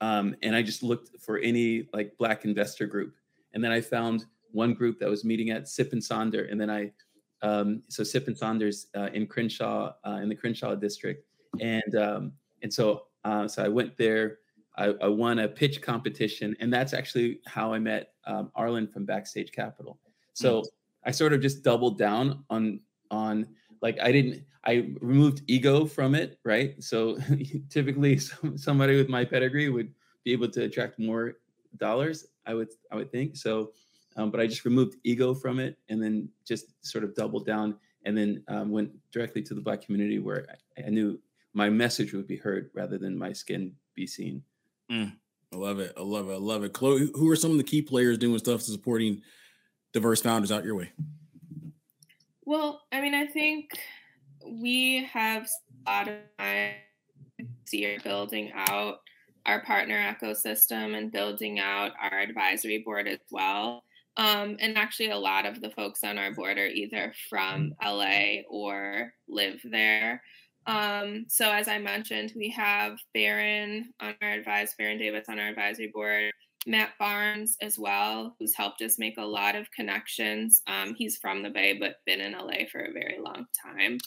Um, 0.00 0.36
and 0.42 0.56
I 0.56 0.62
just 0.62 0.82
looked 0.82 1.20
for 1.20 1.38
any 1.38 1.88
like 1.92 2.16
black 2.18 2.44
investor 2.44 2.86
group. 2.86 3.14
And 3.54 3.62
then 3.62 3.70
I 3.70 3.80
found 3.80 4.26
one 4.50 4.74
group 4.74 4.98
that 4.98 5.08
was 5.08 5.24
meeting 5.24 5.50
at 5.50 5.68
Sip 5.68 5.92
and 5.92 6.02
Sonder. 6.02 6.50
And 6.50 6.60
then 6.60 6.70
I, 6.70 6.90
um, 7.42 7.82
so 7.88 8.02
Sip 8.02 8.26
and 8.26 8.36
Sonder's 8.36 8.88
uh, 8.96 9.08
in 9.12 9.26
Crenshaw, 9.26 9.94
uh, 10.06 10.18
in 10.22 10.28
the 10.28 10.34
Crenshaw 10.34 10.74
district. 10.74 11.26
And, 11.60 11.94
um, 11.96 12.32
and 12.62 12.72
so, 12.72 13.06
uh, 13.24 13.46
so 13.46 13.64
I 13.64 13.68
went 13.68 13.96
there, 13.96 14.38
I, 14.76 14.86
I, 15.02 15.08
won 15.08 15.40
a 15.40 15.48
pitch 15.48 15.82
competition 15.82 16.56
and 16.58 16.72
that's 16.72 16.94
actually 16.94 17.40
how 17.46 17.74
I 17.74 17.78
met 17.78 18.14
um, 18.24 18.50
Arlan 18.56 18.90
from 18.90 19.04
Backstage 19.04 19.52
Capital. 19.52 19.98
So 20.32 20.60
mm-hmm. 20.60 21.08
I 21.08 21.10
sort 21.10 21.32
of 21.32 21.42
just 21.42 21.62
doubled 21.62 21.98
down 21.98 22.44
on 22.48 22.80
on 23.12 23.46
like 23.82 24.00
I 24.00 24.10
didn't 24.10 24.42
I 24.64 24.94
removed 25.00 25.42
ego 25.46 25.84
from 25.84 26.14
it, 26.14 26.38
right? 26.44 26.82
So 26.82 27.18
typically 27.68 28.18
somebody 28.56 28.96
with 28.96 29.08
my 29.08 29.24
pedigree 29.24 29.68
would 29.68 29.92
be 30.24 30.32
able 30.32 30.48
to 30.48 30.64
attract 30.64 30.98
more 30.98 31.34
dollars, 31.76 32.26
I 32.46 32.54
would 32.54 32.68
I 32.90 32.96
would 32.96 33.12
think. 33.12 33.36
So 33.36 33.72
um, 34.16 34.30
but 34.30 34.40
I 34.40 34.46
just 34.46 34.64
removed 34.64 34.96
ego 35.04 35.34
from 35.34 35.58
it 35.58 35.78
and 35.88 36.02
then 36.02 36.28
just 36.46 36.74
sort 36.84 37.04
of 37.04 37.14
doubled 37.14 37.46
down 37.46 37.78
and 38.04 38.16
then 38.16 38.42
um, 38.48 38.70
went 38.70 38.90
directly 39.10 39.42
to 39.42 39.54
the 39.54 39.60
black 39.60 39.82
community 39.82 40.18
where 40.18 40.46
I, 40.76 40.86
I, 40.86 40.90
knew 40.90 41.18
my 41.54 41.70
message 41.70 42.12
would 42.12 42.26
be 42.26 42.36
heard 42.36 42.70
rather 42.74 42.98
than 42.98 43.16
my 43.16 43.32
skin 43.32 43.72
be 43.94 44.06
seen. 44.06 44.42
Mm, 44.90 45.12
I 45.52 45.56
love 45.56 45.78
it. 45.78 45.94
I 45.96 46.02
love 46.02 46.28
it. 46.28 46.34
I 46.34 46.38
love 46.38 46.64
it. 46.64 46.72
Chloe, 46.72 47.10
who 47.14 47.30
are 47.30 47.36
some 47.36 47.52
of 47.52 47.56
the 47.56 47.64
key 47.64 47.80
players 47.80 48.18
doing 48.18 48.38
stuff 48.38 48.60
supporting 48.60 49.22
diverse 49.92 50.20
founders 50.20 50.52
out 50.52 50.64
your 50.64 50.74
way? 50.74 50.92
Well, 52.44 52.82
I 52.90 53.00
mean, 53.00 53.14
I 53.14 53.26
think 53.26 53.70
we 54.44 55.04
have 55.12 55.46
a 55.86 55.90
lot 55.90 56.08
of 56.08 56.14
time 56.38 56.74
building 58.04 58.52
out 58.54 58.98
our 59.46 59.62
partner 59.64 59.96
ecosystem 59.98 60.96
and 60.96 61.12
building 61.12 61.58
out 61.58 61.92
our 62.00 62.18
advisory 62.18 62.78
board 62.84 63.08
as 63.08 63.20
well. 63.30 63.84
Um, 64.16 64.56
and 64.60 64.76
actually, 64.76 65.10
a 65.10 65.16
lot 65.16 65.46
of 65.46 65.60
the 65.60 65.70
folks 65.70 66.04
on 66.04 66.18
our 66.18 66.34
board 66.34 66.58
are 66.58 66.66
either 66.66 67.14
from 67.30 67.74
LA 67.82 68.42
or 68.50 69.12
live 69.28 69.60
there. 69.64 70.22
Um, 70.66 71.24
so, 71.28 71.50
as 71.50 71.66
I 71.66 71.78
mentioned, 71.78 72.32
we 72.36 72.50
have 72.50 72.98
Baron 73.14 73.92
on 74.00 74.14
our 74.20 74.30
advice, 74.30 74.74
Baron 74.76 74.98
Davis 74.98 75.28
on 75.28 75.40
our 75.40 75.48
advisory 75.48 75.90
board, 75.94 76.32
Matt 76.66 76.90
Barnes 76.98 77.56
as 77.60 77.78
well, 77.78 78.36
who's 78.38 78.54
helped 78.54 78.82
us 78.82 78.98
make 78.98 79.18
a 79.18 79.24
lot 79.24 79.56
of 79.56 79.70
connections. 79.72 80.62
Um, 80.66 80.94
he's 80.94 81.16
from 81.16 81.42
the 81.42 81.50
Bay, 81.50 81.76
but 81.78 81.96
been 82.06 82.20
in 82.20 82.32
LA 82.32 82.66
for 82.70 82.80
a 82.80 82.92
very 82.92 83.18
long 83.20 83.46
time. 83.64 83.98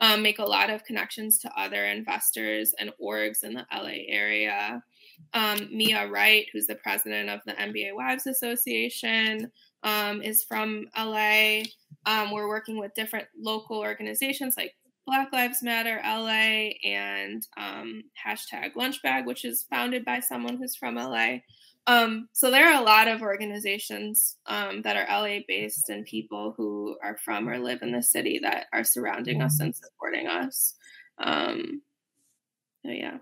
Um, 0.00 0.22
make 0.22 0.38
a 0.38 0.44
lot 0.44 0.70
of 0.70 0.84
connections 0.84 1.38
to 1.40 1.60
other 1.60 1.86
investors 1.86 2.74
and 2.78 2.92
orgs 3.02 3.44
in 3.44 3.54
the 3.54 3.66
LA 3.72 4.04
area. 4.08 4.82
Um, 5.32 5.68
Mia 5.72 6.08
Wright, 6.08 6.46
who's 6.52 6.66
the 6.66 6.74
president 6.76 7.30
of 7.30 7.40
the 7.46 7.52
NBA 7.52 7.94
Wives 7.94 8.26
Association, 8.26 9.50
um, 9.82 10.22
is 10.22 10.44
from 10.44 10.86
LA. 10.96 11.62
Um, 12.04 12.30
we're 12.30 12.48
working 12.48 12.78
with 12.78 12.94
different 12.94 13.26
local 13.36 13.78
organizations 13.78 14.56
like 14.56 14.74
Black 15.06 15.32
Lives 15.32 15.62
Matter 15.62 16.00
LA 16.04 16.72
and 16.84 17.46
um, 17.56 18.02
hashtag 18.26 18.74
Lunchbag, 18.74 19.24
which 19.24 19.44
is 19.44 19.64
founded 19.70 20.04
by 20.04 20.20
someone 20.20 20.56
who's 20.56 20.76
from 20.76 20.96
LA. 20.96 21.38
Um, 21.86 22.28
so 22.32 22.50
there 22.50 22.68
are 22.68 22.80
a 22.80 22.84
lot 22.84 23.06
of 23.06 23.22
organizations 23.22 24.36
um, 24.46 24.82
that 24.82 24.96
are 24.96 25.06
LA 25.08 25.38
based 25.46 25.88
and 25.88 26.04
people 26.04 26.54
who 26.56 26.96
are 27.02 27.16
from 27.16 27.48
or 27.48 27.58
live 27.58 27.82
in 27.82 27.92
the 27.92 28.02
city 28.02 28.40
that 28.42 28.66
are 28.72 28.82
surrounding 28.82 29.40
us 29.40 29.60
and 29.60 29.74
supporting 29.74 30.26
us. 30.26 30.74
Um, 31.18 31.82
so 32.84 32.90
yeah. 32.90 33.18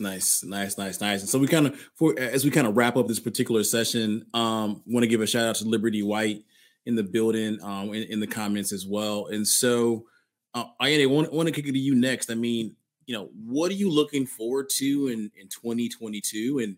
Nice, 0.00 0.44
nice, 0.44 0.78
nice, 0.78 1.00
nice. 1.00 1.20
And 1.20 1.28
so 1.28 1.38
we 1.38 1.48
kind 1.48 1.66
of, 1.66 1.80
for 1.94 2.18
as 2.18 2.44
we 2.44 2.50
kind 2.50 2.66
of 2.66 2.76
wrap 2.76 2.96
up 2.96 3.08
this 3.08 3.20
particular 3.20 3.64
session, 3.64 4.26
um, 4.34 4.82
want 4.86 5.04
to 5.04 5.08
give 5.08 5.20
a 5.20 5.26
shout 5.26 5.46
out 5.46 5.56
to 5.56 5.64
Liberty 5.64 6.02
White 6.02 6.44
in 6.86 6.94
the 6.94 7.02
building, 7.02 7.58
um, 7.62 7.92
in, 7.94 8.04
in 8.04 8.20
the 8.20 8.26
comments 8.26 8.72
as 8.72 8.86
well. 8.86 9.26
And 9.26 9.46
so, 9.46 10.06
uh, 10.54 10.64
I 10.80 11.04
want, 11.06 11.32
want 11.32 11.48
to 11.48 11.52
kick 11.52 11.66
it 11.66 11.72
to 11.72 11.78
you 11.78 11.94
next. 11.94 12.30
I 12.30 12.34
mean, 12.34 12.74
you 13.06 13.14
know, 13.14 13.30
what 13.44 13.70
are 13.70 13.74
you 13.74 13.90
looking 13.90 14.26
forward 14.26 14.68
to 14.76 15.08
in 15.08 15.30
in 15.34 15.48
2022, 15.48 16.60
and 16.62 16.76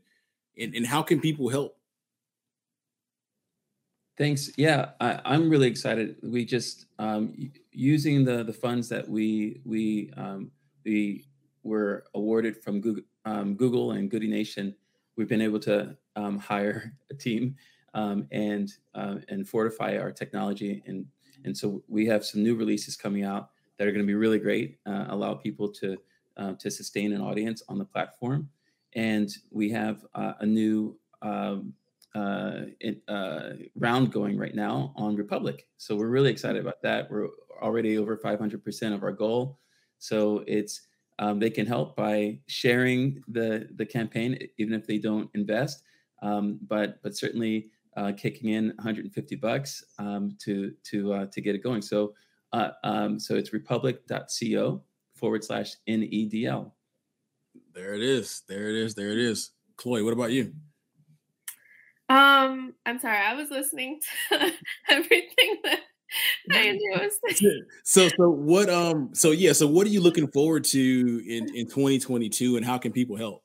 and, 0.60 0.74
and 0.74 0.86
how 0.86 1.02
can 1.02 1.20
people 1.20 1.48
help? 1.48 1.76
Thanks. 4.18 4.50
Yeah, 4.58 4.90
I, 5.00 5.34
am 5.34 5.48
really 5.48 5.68
excited. 5.68 6.16
We 6.22 6.44
just 6.44 6.86
um, 6.98 7.50
using 7.72 8.24
the 8.24 8.44
the 8.44 8.52
funds 8.52 8.88
that 8.90 9.08
we 9.08 9.62
we 9.64 10.10
um, 10.16 10.50
we 10.84 11.24
were 11.62 12.04
awarded 12.14 12.62
from 12.62 12.80
Google, 12.80 13.04
um, 13.24 13.54
Google 13.54 13.92
and 13.92 14.10
Goodie 14.10 14.28
Nation, 14.28 14.74
we've 15.16 15.28
been 15.28 15.42
able 15.42 15.60
to 15.60 15.96
um, 16.16 16.38
hire 16.38 16.92
a 17.10 17.14
team 17.14 17.54
um, 17.94 18.26
and 18.30 18.72
uh, 18.94 19.16
and 19.28 19.48
fortify 19.48 19.98
our 19.98 20.12
technology. 20.12 20.82
And 20.86 21.06
and 21.44 21.56
so 21.56 21.82
we 21.88 22.06
have 22.06 22.24
some 22.24 22.42
new 22.42 22.54
releases 22.54 22.96
coming 22.96 23.24
out 23.24 23.50
that 23.76 23.86
are 23.86 23.92
going 23.92 24.02
to 24.02 24.06
be 24.06 24.14
really 24.14 24.38
great. 24.38 24.78
Uh, 24.86 25.06
allow 25.08 25.34
people 25.34 25.68
to 25.72 25.96
uh, 26.36 26.54
to 26.54 26.70
sustain 26.70 27.12
an 27.12 27.20
audience 27.20 27.62
on 27.68 27.78
the 27.78 27.84
platform. 27.84 28.48
And 28.94 29.30
we 29.50 29.70
have 29.70 30.04
uh, 30.14 30.34
a 30.40 30.46
new 30.46 30.96
um, 31.22 31.74
uh, 32.14 32.62
uh, 33.08 33.50
round 33.76 34.12
going 34.12 34.36
right 34.36 34.54
now 34.54 34.92
on 34.96 35.16
Republic. 35.16 35.66
So 35.76 35.94
we're 35.96 36.08
really 36.08 36.30
excited 36.30 36.60
about 36.60 36.82
that. 36.82 37.10
We're 37.10 37.28
already 37.62 37.98
over 37.98 38.16
500% 38.16 38.94
of 38.94 39.02
our 39.02 39.12
goal. 39.12 39.58
So 39.98 40.42
it's 40.46 40.88
um, 41.18 41.38
they 41.38 41.50
can 41.50 41.66
help 41.66 41.96
by 41.96 42.38
sharing 42.46 43.22
the 43.28 43.68
the 43.76 43.84
campaign, 43.84 44.38
even 44.56 44.72
if 44.72 44.86
they 44.86 44.96
don't 44.96 45.28
invest. 45.34 45.82
Um, 46.22 46.58
but 46.66 47.02
but 47.02 47.14
certainly 47.14 47.68
uh, 47.96 48.12
kicking 48.16 48.50
in 48.50 48.68
150 48.68 49.36
bucks 49.36 49.84
um, 49.98 50.36
to 50.40 50.72
to 50.84 51.12
uh, 51.12 51.26
to 51.26 51.40
get 51.40 51.54
it 51.54 51.62
going. 51.62 51.82
So 51.82 52.14
uh, 52.52 52.70
um, 52.84 53.20
so 53.20 53.34
it's 53.34 53.52
republic.co 53.52 54.82
forward 55.14 55.44
slash 55.44 55.74
nedl. 55.86 56.72
There 57.74 57.94
it 57.94 58.02
is. 58.02 58.42
There 58.48 58.68
it 58.68 58.76
is. 58.76 58.94
There 58.94 59.10
it 59.10 59.18
is. 59.18 59.50
Chloe, 59.76 60.02
what 60.02 60.12
about 60.12 60.32
you? 60.32 60.52
Um, 62.08 62.74
I'm 62.84 62.98
sorry, 62.98 63.18
I 63.18 63.34
was 63.34 63.50
listening 63.50 64.00
to 64.30 64.52
everything 64.88 65.56
that 65.62 65.80
I 66.50 66.76
was. 66.90 67.20
so 67.84 68.08
so 68.08 68.30
what 68.30 68.68
um 68.68 69.10
so 69.12 69.30
yeah 69.30 69.52
so 69.52 69.66
what 69.66 69.86
are 69.86 69.90
you 69.90 70.00
looking 70.00 70.26
forward 70.28 70.64
to 70.64 71.22
in 71.26 71.54
in 71.54 71.66
2022 71.66 72.56
and 72.56 72.66
how 72.66 72.78
can 72.78 72.90
people 72.92 73.16
help 73.16 73.44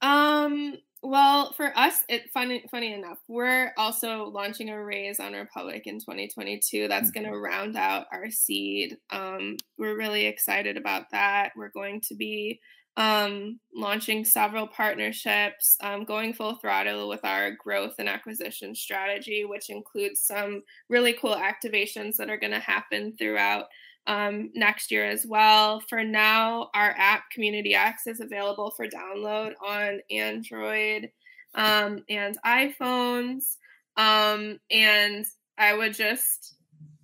um 0.00 0.74
well 1.02 1.52
for 1.52 1.76
us 1.76 2.00
it 2.08 2.30
funny 2.32 2.64
funny 2.70 2.94
enough 2.94 3.18
we're 3.28 3.72
also 3.76 4.24
launching 4.24 4.70
a 4.70 4.82
raise 4.82 5.20
on 5.20 5.34
republic 5.34 5.82
in 5.86 6.00
2022 6.00 6.88
that's 6.88 7.10
going 7.10 7.24
to 7.24 7.32
mm-hmm. 7.32 7.44
round 7.44 7.76
out 7.76 8.06
our 8.12 8.30
seed 8.30 8.96
um 9.10 9.56
we're 9.78 9.96
really 9.96 10.26
excited 10.26 10.76
about 10.76 11.10
that 11.10 11.52
we're 11.54 11.68
going 11.68 12.00
to 12.00 12.14
be 12.14 12.58
um, 12.96 13.60
launching 13.74 14.24
several 14.24 14.66
partnerships, 14.66 15.76
um, 15.82 16.04
going 16.04 16.32
full 16.32 16.54
throttle 16.56 17.08
with 17.08 17.24
our 17.24 17.50
growth 17.52 17.94
and 17.98 18.08
acquisition 18.08 18.74
strategy, 18.74 19.44
which 19.44 19.68
includes 19.68 20.20
some 20.20 20.62
really 20.88 21.12
cool 21.12 21.36
activations 21.36 22.16
that 22.16 22.30
are 22.30 22.38
going 22.38 22.52
to 22.52 22.58
happen 22.58 23.14
throughout 23.18 23.66
um, 24.06 24.50
next 24.54 24.90
year 24.90 25.04
as 25.04 25.26
well. 25.26 25.80
For 25.88 26.02
now, 26.02 26.70
our 26.74 26.94
app 26.96 27.28
Community 27.30 27.74
X 27.74 28.06
is 28.06 28.20
available 28.20 28.70
for 28.70 28.86
download 28.86 29.52
on 29.62 30.00
Android 30.10 31.10
um, 31.54 32.02
and 32.08 32.38
iPhones. 32.46 33.56
Um, 33.96 34.58
and 34.70 35.26
I 35.58 35.74
would 35.74 35.94
just 35.94 36.54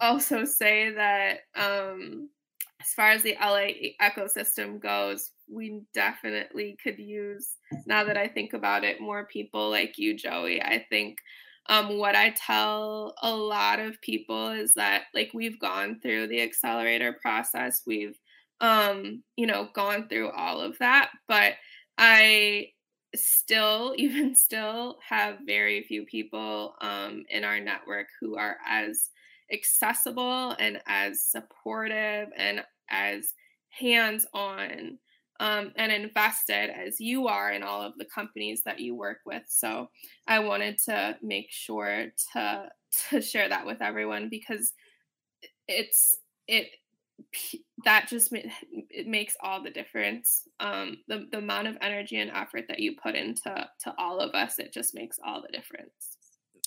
also 0.00 0.44
say 0.44 0.90
that 0.92 1.40
um, 1.54 2.30
as 2.80 2.88
far 2.94 3.10
as 3.10 3.22
the 3.22 3.36
LA 3.40 3.68
ecosystem 4.00 4.80
goes, 4.80 5.30
we 5.52 5.82
definitely 5.94 6.76
could 6.82 6.98
use, 6.98 7.56
now 7.86 8.04
that 8.04 8.16
I 8.16 8.28
think 8.28 8.52
about 8.52 8.84
it, 8.84 9.00
more 9.00 9.26
people 9.26 9.70
like 9.70 9.98
you, 9.98 10.16
Joey. 10.16 10.62
I 10.62 10.84
think 10.88 11.18
um, 11.68 11.98
what 11.98 12.16
I 12.16 12.30
tell 12.30 13.14
a 13.22 13.30
lot 13.30 13.78
of 13.78 14.00
people 14.00 14.50
is 14.50 14.74
that, 14.74 15.04
like, 15.14 15.30
we've 15.34 15.60
gone 15.60 16.00
through 16.00 16.28
the 16.28 16.40
accelerator 16.42 17.16
process, 17.20 17.82
we've, 17.86 18.18
um, 18.60 19.22
you 19.36 19.46
know, 19.46 19.68
gone 19.74 20.08
through 20.08 20.30
all 20.30 20.60
of 20.60 20.78
that, 20.78 21.10
but 21.28 21.54
I 21.98 22.68
still, 23.14 23.94
even 23.98 24.34
still, 24.34 24.98
have 25.08 25.38
very 25.46 25.82
few 25.82 26.04
people 26.04 26.74
um, 26.80 27.24
in 27.28 27.44
our 27.44 27.60
network 27.60 28.06
who 28.20 28.36
are 28.36 28.56
as 28.66 29.10
accessible 29.52 30.56
and 30.58 30.80
as 30.86 31.24
supportive 31.24 32.28
and 32.36 32.64
as 32.90 33.34
hands 33.70 34.26
on 34.34 34.98
um, 35.42 35.72
and 35.74 35.90
invested 35.90 36.70
as 36.70 37.00
you 37.00 37.26
are 37.26 37.50
in 37.50 37.64
all 37.64 37.82
of 37.82 37.98
the 37.98 38.04
companies 38.04 38.62
that 38.64 38.78
you 38.78 38.94
work 38.94 39.18
with. 39.26 39.42
So 39.48 39.90
I 40.28 40.38
wanted 40.38 40.78
to 40.84 41.16
make 41.20 41.48
sure 41.50 42.06
to 42.32 42.68
to 43.10 43.20
share 43.20 43.48
that 43.48 43.66
with 43.66 43.82
everyone 43.82 44.28
because 44.28 44.72
it's 45.66 46.18
it 46.46 46.68
that 47.84 48.06
just 48.08 48.32
it 48.32 49.08
makes 49.08 49.34
all 49.42 49.62
the 49.62 49.70
difference. 49.70 50.42
Um, 50.60 50.98
the 51.08 51.26
the 51.32 51.38
amount 51.38 51.66
of 51.66 51.76
energy 51.80 52.20
and 52.20 52.30
effort 52.30 52.66
that 52.68 52.78
you 52.78 52.94
put 53.02 53.16
into 53.16 53.68
to 53.80 53.94
all 53.98 54.20
of 54.20 54.30
us, 54.34 54.60
it 54.60 54.72
just 54.72 54.94
makes 54.94 55.18
all 55.24 55.42
the 55.42 55.48
difference. 55.48 56.18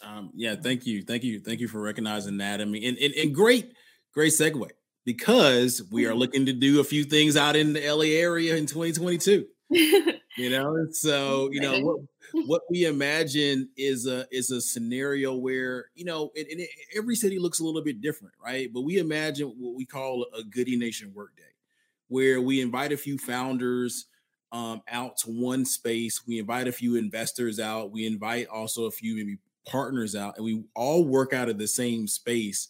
Um, 0.04 0.32
yeah, 0.36 0.56
thank 0.56 0.86
you, 0.86 1.02
thank 1.02 1.24
you, 1.24 1.40
thank 1.40 1.62
you 1.62 1.70
for 1.70 1.80
recognizing 1.80 2.38
that. 2.40 2.60
I 2.60 2.66
mean, 2.66 2.84
and, 2.84 2.98
and, 2.98 3.14
and 3.14 3.34
great, 3.34 3.72
great 4.14 4.34
segue 4.34 4.70
because 5.06 5.84
we 5.92 6.06
are 6.06 6.10
mm-hmm. 6.10 6.20
looking 6.20 6.46
to 6.48 6.54
do 6.54 6.80
a 6.80 6.84
few 6.84 7.04
things 7.04 7.38
out 7.38 7.56
in 7.56 7.74
the 7.74 7.88
LA 7.88 8.20
area 8.20 8.56
in 8.56 8.66
2022. 8.66 9.46
you 9.70 10.50
know, 10.50 10.88
so 10.92 11.50
you 11.52 11.62
know 11.62 11.80
what 11.80 12.00
what 12.48 12.62
we 12.70 12.86
imagine 12.86 13.70
is 13.78 14.06
a 14.06 14.28
is 14.32 14.52
a 14.52 14.62
scenario 14.62 15.34
where 15.36 15.86
you 15.96 16.06
know, 16.06 16.32
and, 16.36 16.48
and 16.48 16.62
every 16.96 17.16
city 17.16 17.40
looks 17.40 17.60
a 17.60 17.64
little 17.64 17.84
bit 17.84 18.02
different, 18.02 18.34
right? 18.44 18.72
But 18.74 18.82
we 18.82 18.98
imagine 18.98 19.54
what 19.58 19.76
we 19.76 19.86
call 19.86 20.26
a 20.38 20.44
Goodie 20.44 20.78
Nation 20.78 21.12
workday, 21.16 21.44
where 22.10 22.42
we 22.42 22.62
invite 22.62 22.92
a 22.92 22.98
few 22.98 23.18
founders 23.18 24.06
um, 24.52 24.82
out 24.88 25.18
to 25.18 25.32
one 25.32 25.66
space. 25.66 26.22
We 26.28 26.40
invite 26.40 26.68
a 26.68 26.72
few 26.72 26.96
investors 26.96 27.60
out. 27.60 27.92
We 27.92 28.06
invite 28.06 28.48
also 28.48 28.86
a 28.86 28.92
few 28.92 29.16
maybe 29.16 29.38
partners 29.66 30.16
out, 30.16 30.36
and 30.38 30.46
we 30.46 30.64
all 30.76 31.06
work 31.06 31.34
out 31.34 31.50
of 31.50 31.58
the 31.58 31.68
same 31.68 32.08
space 32.08 32.68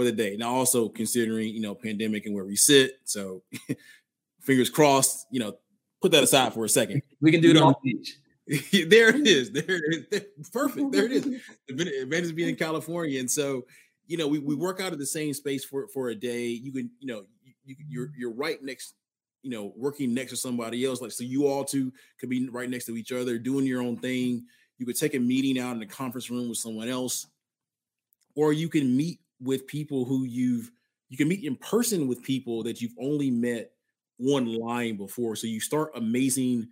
for 0.00 0.04
the 0.04 0.12
day. 0.12 0.34
Now, 0.38 0.54
also 0.54 0.88
considering 0.88 1.54
you 1.54 1.60
know 1.60 1.74
pandemic 1.74 2.24
and 2.24 2.34
where 2.34 2.46
we 2.46 2.56
sit, 2.56 2.92
so 3.04 3.42
fingers 4.40 4.70
crossed. 4.70 5.26
You 5.30 5.40
know, 5.40 5.52
put 6.00 6.10
that 6.12 6.24
aside 6.24 6.54
for 6.54 6.64
a 6.64 6.68
second. 6.68 7.02
We 7.20 7.30
can 7.30 7.42
do 7.42 7.50
it 7.50 7.56
on 7.58 7.74
the 7.82 7.92
beach. 7.92 8.16
there 8.90 9.14
it 9.14 9.26
is. 9.26 9.50
There 9.52 9.64
it 9.68 10.06
is. 10.10 10.48
Perfect. 10.48 10.90
There 10.90 11.04
it 11.04 11.12
is. 11.12 11.40
The 11.68 12.02
advantage 12.02 12.30
of 12.30 12.36
being 12.36 12.48
in 12.48 12.56
California, 12.56 13.20
and 13.20 13.30
so 13.30 13.66
you 14.06 14.16
know 14.16 14.26
we, 14.26 14.38
we 14.38 14.54
work 14.54 14.80
out 14.80 14.94
of 14.94 14.98
the 14.98 15.06
same 15.06 15.34
space 15.34 15.66
for 15.66 15.86
for 15.88 16.08
a 16.08 16.14
day. 16.14 16.46
You 16.46 16.72
can 16.72 16.90
you 16.98 17.06
know 17.06 17.24
you, 17.66 17.76
you're 17.86 18.10
you're 18.16 18.32
right 18.32 18.62
next 18.62 18.94
you 19.42 19.50
know, 19.50 19.72
working 19.74 20.12
next 20.12 20.32
to 20.32 20.36
somebody 20.36 20.84
else. 20.84 21.00
Like, 21.00 21.12
so 21.12 21.24
you 21.24 21.46
all 21.46 21.64
two 21.64 21.90
could 22.18 22.28
be 22.28 22.46
right 22.50 22.68
next 22.68 22.84
to 22.86 22.96
each 22.96 23.10
other, 23.10 23.38
doing 23.38 23.64
your 23.64 23.80
own 23.80 23.96
thing. 23.96 24.44
You 24.76 24.84
could 24.84 24.98
take 24.98 25.14
a 25.14 25.18
meeting 25.18 25.58
out 25.58 25.76
in 25.76 25.82
a 25.82 25.86
conference 25.86 26.30
room 26.30 26.50
with 26.50 26.58
someone 26.58 26.88
else, 26.88 27.26
or 28.34 28.52
you 28.52 28.68
can 28.68 28.94
meet 28.94 29.18
with 29.40 29.66
people 29.66 30.04
who 30.04 30.24
you've 30.24 30.70
you 31.08 31.16
can 31.16 31.28
meet 31.28 31.44
in 31.44 31.56
person 31.56 32.06
with 32.06 32.22
people 32.22 32.62
that 32.62 32.80
you've 32.80 32.94
only 33.00 33.30
met 33.30 33.72
online 34.24 34.96
before. 34.96 35.34
So 35.34 35.46
you 35.48 35.60
start 35.60 35.90
amazing 35.96 36.68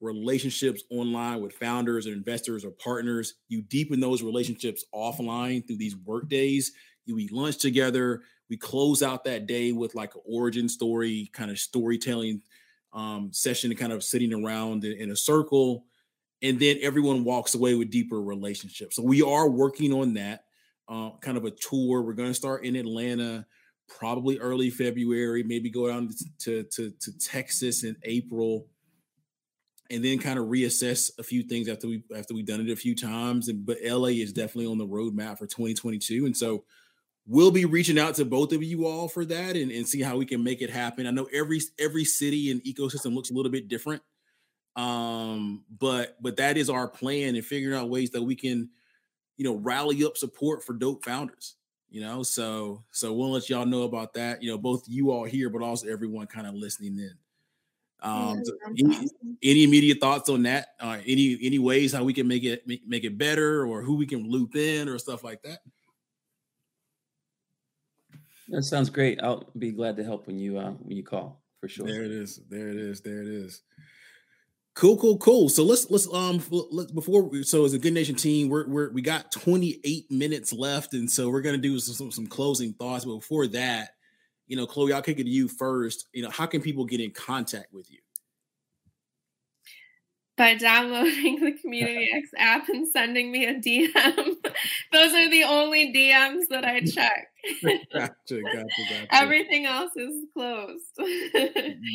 relationships 0.00 0.82
online 0.90 1.40
with 1.40 1.52
founders 1.54 2.06
or 2.06 2.12
investors 2.12 2.64
or 2.64 2.70
partners. 2.70 3.34
You 3.48 3.62
deepen 3.62 4.00
those 4.00 4.22
relationships 4.22 4.84
offline 4.94 5.66
through 5.66 5.78
these 5.78 5.96
work 5.96 6.28
days. 6.28 6.72
You 7.06 7.18
eat 7.18 7.32
lunch 7.32 7.58
together. 7.58 8.22
We 8.48 8.56
close 8.56 9.02
out 9.02 9.24
that 9.24 9.46
day 9.46 9.72
with 9.72 9.94
like 9.94 10.14
an 10.14 10.20
origin 10.26 10.68
story, 10.68 11.30
kind 11.32 11.50
of 11.50 11.58
storytelling 11.58 12.42
um, 12.92 13.30
session, 13.32 13.74
kind 13.74 13.92
of 13.92 14.04
sitting 14.04 14.32
around 14.32 14.84
in, 14.84 14.92
in 14.92 15.10
a 15.10 15.16
circle. 15.16 15.86
And 16.42 16.58
then 16.58 16.78
everyone 16.82 17.24
walks 17.24 17.54
away 17.54 17.74
with 17.74 17.90
deeper 17.90 18.20
relationships. 18.20 18.96
So 18.96 19.02
we 19.02 19.22
are 19.22 19.48
working 19.48 19.92
on 19.92 20.14
that 20.14 20.44
uh, 20.92 21.10
kind 21.20 21.36
of 21.36 21.44
a 21.44 21.50
tour. 21.50 22.02
We're 22.02 22.12
going 22.12 22.30
to 22.30 22.34
start 22.34 22.64
in 22.64 22.76
Atlanta 22.76 23.46
probably 23.88 24.38
early 24.38 24.70
February, 24.70 25.42
maybe 25.42 25.70
go 25.70 25.88
down 25.88 26.10
to, 26.40 26.64
to, 26.64 26.90
to 26.90 27.18
Texas 27.18 27.84
in 27.84 27.96
April 28.02 28.66
and 29.90 30.04
then 30.04 30.18
kind 30.18 30.38
of 30.38 30.46
reassess 30.46 31.10
a 31.18 31.22
few 31.22 31.42
things 31.42 31.68
after 31.68 31.86
we 31.86 32.02
after 32.16 32.32
we've 32.32 32.46
done 32.46 32.60
it 32.60 32.70
a 32.70 32.76
few 32.76 32.94
times. 32.94 33.48
And 33.48 33.66
but 33.66 33.78
LA 33.84 34.08
is 34.08 34.32
definitely 34.32 34.66
on 34.66 34.78
the 34.78 34.86
roadmap 34.86 35.38
for 35.38 35.46
2022. 35.46 36.24
And 36.24 36.36
so 36.36 36.64
we'll 37.26 37.50
be 37.50 37.66
reaching 37.66 37.98
out 37.98 38.14
to 38.16 38.24
both 38.24 38.52
of 38.52 38.62
you 38.62 38.86
all 38.86 39.08
for 39.08 39.24
that 39.26 39.56
and, 39.56 39.70
and 39.70 39.86
see 39.86 40.00
how 40.00 40.16
we 40.16 40.24
can 40.24 40.42
make 40.42 40.62
it 40.62 40.70
happen. 40.70 41.06
I 41.06 41.10
know 41.10 41.28
every 41.32 41.60
every 41.78 42.04
city 42.04 42.50
and 42.50 42.62
ecosystem 42.64 43.14
looks 43.14 43.30
a 43.30 43.34
little 43.34 43.52
bit 43.52 43.68
different. 43.68 44.02
Um, 44.76 45.64
but 45.78 46.16
but 46.22 46.36
that 46.38 46.56
is 46.56 46.70
our 46.70 46.88
plan 46.88 47.34
and 47.34 47.44
figuring 47.44 47.78
out 47.78 47.90
ways 47.90 48.10
that 48.10 48.22
we 48.22 48.34
can, 48.34 48.70
you 49.36 49.44
know, 49.44 49.56
rally 49.56 50.04
up 50.04 50.16
support 50.16 50.62
for 50.62 50.72
dope 50.72 51.04
founders 51.04 51.56
you 51.92 52.00
know? 52.00 52.22
So 52.22 52.82
so 52.90 53.12
we'll 53.12 53.30
let 53.30 53.48
y'all 53.48 53.66
know 53.66 53.82
about 53.82 54.14
that 54.14 54.42
you 54.42 54.50
know 54.50 54.58
both 54.58 54.84
you 54.88 55.12
all 55.12 55.24
here 55.24 55.50
but 55.50 55.62
also 55.62 55.86
everyone 55.88 56.26
kind 56.26 56.46
of 56.46 56.54
listening 56.54 56.98
in. 56.98 57.14
Um 58.00 58.44
so 58.44 58.52
any, 58.76 59.08
any, 59.44 59.62
immediate 59.62 60.00
thoughts 60.00 60.28
on 60.28 60.42
that? 60.42 60.68
Uh 60.80 60.98
any 61.06 61.38
any 61.40 61.60
ways 61.60 61.92
how 61.92 62.02
we 62.02 62.14
can 62.14 62.26
make 62.26 62.42
it 62.42 62.66
make, 62.66 62.86
make 62.88 63.04
it 63.04 63.16
better 63.16 63.64
or 63.66 63.82
who 63.82 63.94
we 63.94 64.06
can 64.06 64.28
loop 64.28 64.56
in 64.56 64.88
or 64.88 64.98
stuff 64.98 65.22
like 65.22 65.42
that? 65.42 65.60
That 68.48 68.64
sounds 68.64 68.90
great. 68.90 69.20
I'll 69.22 69.48
be 69.56 69.70
glad 69.70 69.96
to 69.98 70.04
help 70.04 70.26
when 70.26 70.38
you 70.38 70.58
uh 70.58 70.72
when 70.72 70.96
you 70.96 71.04
call 71.04 71.42
for 71.60 71.68
sure. 71.68 71.86
There 71.86 72.02
it 72.02 72.10
is. 72.10 72.40
There 72.48 72.68
it 72.68 72.76
is. 72.76 73.02
There 73.02 73.20
it 73.20 73.28
is 73.28 73.62
Cool, 74.74 74.96
cool, 74.96 75.18
cool. 75.18 75.48
So 75.50 75.64
let's 75.64 75.90
let's 75.90 76.12
um 76.12 76.42
let's 76.70 76.90
before 76.92 77.24
we, 77.24 77.42
so 77.42 77.64
as 77.64 77.74
a 77.74 77.78
good 77.78 77.92
nation 77.92 78.14
team, 78.14 78.48
we're 78.48 78.66
we're 78.66 78.90
we 78.92 79.02
got 79.02 79.30
28 79.30 80.10
minutes 80.10 80.52
left, 80.52 80.94
and 80.94 81.10
so 81.10 81.28
we're 81.28 81.42
gonna 81.42 81.58
do 81.58 81.78
some 81.78 81.94
some, 81.94 82.10
some 82.10 82.26
closing 82.26 82.72
thoughts. 82.72 83.04
But 83.04 83.16
before 83.16 83.46
that, 83.48 83.90
you 84.46 84.56
know, 84.56 84.66
Chloe, 84.66 84.94
I'll 84.94 85.02
kick 85.02 85.18
it 85.18 85.24
to 85.24 85.30
you 85.30 85.46
first. 85.46 86.06
You 86.14 86.22
know, 86.22 86.30
how 86.30 86.46
can 86.46 86.62
people 86.62 86.86
get 86.86 87.00
in 87.00 87.10
contact 87.10 87.74
with 87.74 87.90
you? 87.90 87.98
By 90.42 90.56
downloading 90.56 91.38
the 91.38 91.52
Community 91.52 92.08
X 92.12 92.30
app 92.36 92.68
and 92.68 92.88
sending 92.88 93.30
me 93.30 93.46
a 93.46 93.54
DM. 93.54 93.94
Those 94.92 95.12
are 95.14 95.30
the 95.30 95.44
only 95.44 95.94
DMs 95.94 96.48
that 96.50 96.64
I 96.64 96.80
check. 96.80 97.28
gotcha, 97.92 98.42
gotcha, 98.42 98.66
gotcha. 98.90 99.06
Everything 99.12 99.66
else 99.66 99.92
is 99.94 100.24
closed. 100.32 100.82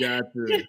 gotcha. 0.02 0.64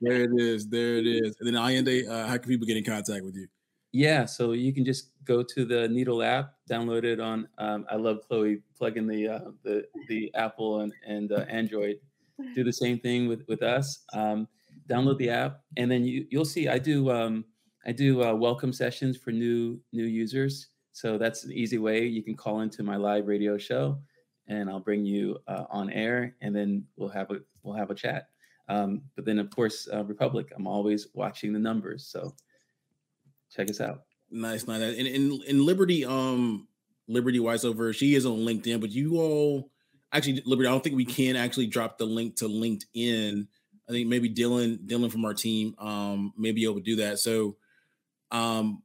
There 0.00 0.22
it 0.24 0.30
is. 0.40 0.66
There 0.66 0.96
it 0.96 1.06
is. 1.06 1.36
And 1.38 1.46
then 1.46 1.54
Ayinde, 1.54 2.08
uh, 2.08 2.26
how 2.26 2.36
can 2.36 2.48
people 2.48 2.66
get 2.66 2.76
in 2.76 2.82
contact 2.82 3.24
with 3.24 3.36
you? 3.36 3.46
Yeah, 3.92 4.24
so 4.24 4.50
you 4.50 4.74
can 4.74 4.84
just 4.84 5.12
go 5.24 5.44
to 5.44 5.64
the 5.64 5.86
Nedl 5.86 6.26
app, 6.26 6.54
download 6.68 7.04
it 7.04 7.20
on. 7.20 7.46
Um, 7.58 7.86
I 7.88 7.94
love 7.94 8.22
Chloe 8.26 8.60
plugging 8.76 9.06
the 9.06 9.28
uh, 9.28 9.50
the 9.62 9.84
the 10.08 10.34
Apple 10.34 10.80
and 10.80 10.92
and 11.06 11.30
uh, 11.30 11.44
Android. 11.48 12.00
Do 12.56 12.64
the 12.64 12.72
same 12.72 12.98
thing 12.98 13.28
with 13.28 13.44
with 13.46 13.62
us. 13.62 14.00
Um, 14.12 14.48
download 14.88 15.18
the 15.18 15.30
app, 15.30 15.60
and 15.76 15.90
then 15.90 16.04
you 16.04 16.26
you'll 16.30 16.44
see 16.44 16.68
I 16.68 16.78
do 16.78 17.10
um, 17.10 17.44
I 17.86 17.92
do 17.92 18.22
uh, 18.22 18.34
welcome 18.34 18.72
sessions 18.72 19.16
for 19.16 19.30
new 19.30 19.80
new 19.92 20.04
users. 20.04 20.68
So 20.92 21.16
that's 21.16 21.44
an 21.44 21.52
easy 21.52 21.78
way 21.78 22.06
you 22.06 22.22
can 22.22 22.36
call 22.36 22.62
into 22.62 22.82
my 22.82 22.96
live 22.96 23.28
radio 23.28 23.56
show, 23.56 23.98
and 24.48 24.68
I'll 24.68 24.80
bring 24.80 25.04
you 25.04 25.38
uh, 25.46 25.64
on 25.70 25.90
air, 25.90 26.34
and 26.40 26.54
then 26.54 26.84
we'll 26.96 27.08
have 27.10 27.30
a 27.30 27.40
we'll 27.62 27.76
have 27.76 27.90
a 27.90 27.94
chat. 27.94 28.28
Um, 28.68 29.02
but 29.16 29.24
then 29.24 29.38
of 29.38 29.50
course 29.50 29.88
uh, 29.92 30.04
Republic, 30.04 30.52
I'm 30.56 30.66
always 30.66 31.08
watching 31.14 31.52
the 31.52 31.58
numbers, 31.58 32.06
so 32.06 32.34
check 33.50 33.70
us 33.70 33.80
out. 33.80 34.02
Nice, 34.30 34.66
nice. 34.66 34.82
And 34.82 35.06
in 35.06 35.40
in 35.46 35.64
Liberty, 35.64 36.04
um, 36.04 36.68
Liberty 37.06 37.38
Weissover, 37.38 37.94
she 37.94 38.14
is 38.14 38.26
on 38.26 38.38
LinkedIn, 38.38 38.80
but 38.80 38.90
you 38.90 39.18
all 39.18 39.70
actually 40.12 40.42
Liberty, 40.44 40.68
I 40.68 40.72
don't 40.72 40.82
think 40.82 40.96
we 40.96 41.04
can 41.04 41.36
actually 41.36 41.66
drop 41.66 41.98
the 41.98 42.06
link 42.06 42.36
to 42.36 42.46
LinkedIn 42.46 43.46
I 43.88 43.92
think 43.92 44.08
maybe 44.08 44.28
Dylan, 44.28 44.86
Dylan 44.86 45.10
from 45.10 45.24
our 45.24 45.34
team, 45.34 45.74
um, 45.78 46.32
may 46.36 46.52
be 46.52 46.64
able 46.64 46.74
to 46.74 46.80
do 46.80 46.96
that. 46.96 47.18
So, 47.18 47.56
um, 48.30 48.82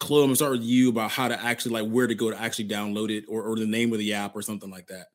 Chloe, 0.00 0.22
I'm 0.22 0.28
gonna 0.28 0.36
start 0.36 0.52
with 0.52 0.62
you 0.62 0.88
about 0.90 1.10
how 1.10 1.28
to 1.28 1.40
actually 1.40 1.80
like 1.80 1.90
where 1.90 2.06
to 2.06 2.14
go 2.14 2.30
to 2.30 2.40
actually 2.40 2.68
download 2.68 3.10
it 3.10 3.24
or, 3.28 3.42
or 3.42 3.56
the 3.56 3.66
name 3.66 3.92
of 3.92 3.98
the 3.98 4.14
app 4.14 4.34
or 4.34 4.42
something 4.42 4.70
like 4.70 4.86
that. 4.88 5.06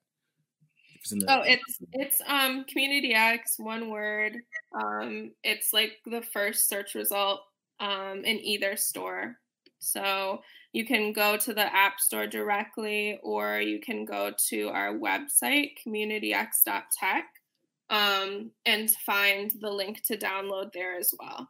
The- 1.10 1.26
oh, 1.28 1.42
it's 1.42 1.80
it's 1.92 2.22
um 2.28 2.64
Community 2.66 3.14
X, 3.14 3.56
one 3.58 3.90
word. 3.90 4.38
Um, 4.74 5.32
it's 5.44 5.74
like 5.74 6.00
the 6.06 6.22
first 6.22 6.70
search 6.70 6.96
result 6.96 7.42
um 7.80 8.24
in 8.24 8.40
either 8.40 8.78
store. 8.78 9.38
So 9.80 10.42
you 10.72 10.86
can 10.86 11.12
go 11.12 11.38
to 11.38 11.54
the 11.54 11.74
App 11.74 12.00
Store 12.00 12.26
directly, 12.26 13.20
or 13.22 13.60
you 13.60 13.80
can 13.80 14.06
go 14.06 14.32
to 14.48 14.70
our 14.70 14.94
website, 14.94 15.72
communityx.tech, 15.86 17.26
um, 17.94 18.50
and 18.66 18.90
find 18.90 19.52
the 19.62 19.70
link 19.70 20.02
to 20.04 20.18
download 20.18 20.74
there 20.74 20.98
as 20.98 21.14
well. 21.20 21.48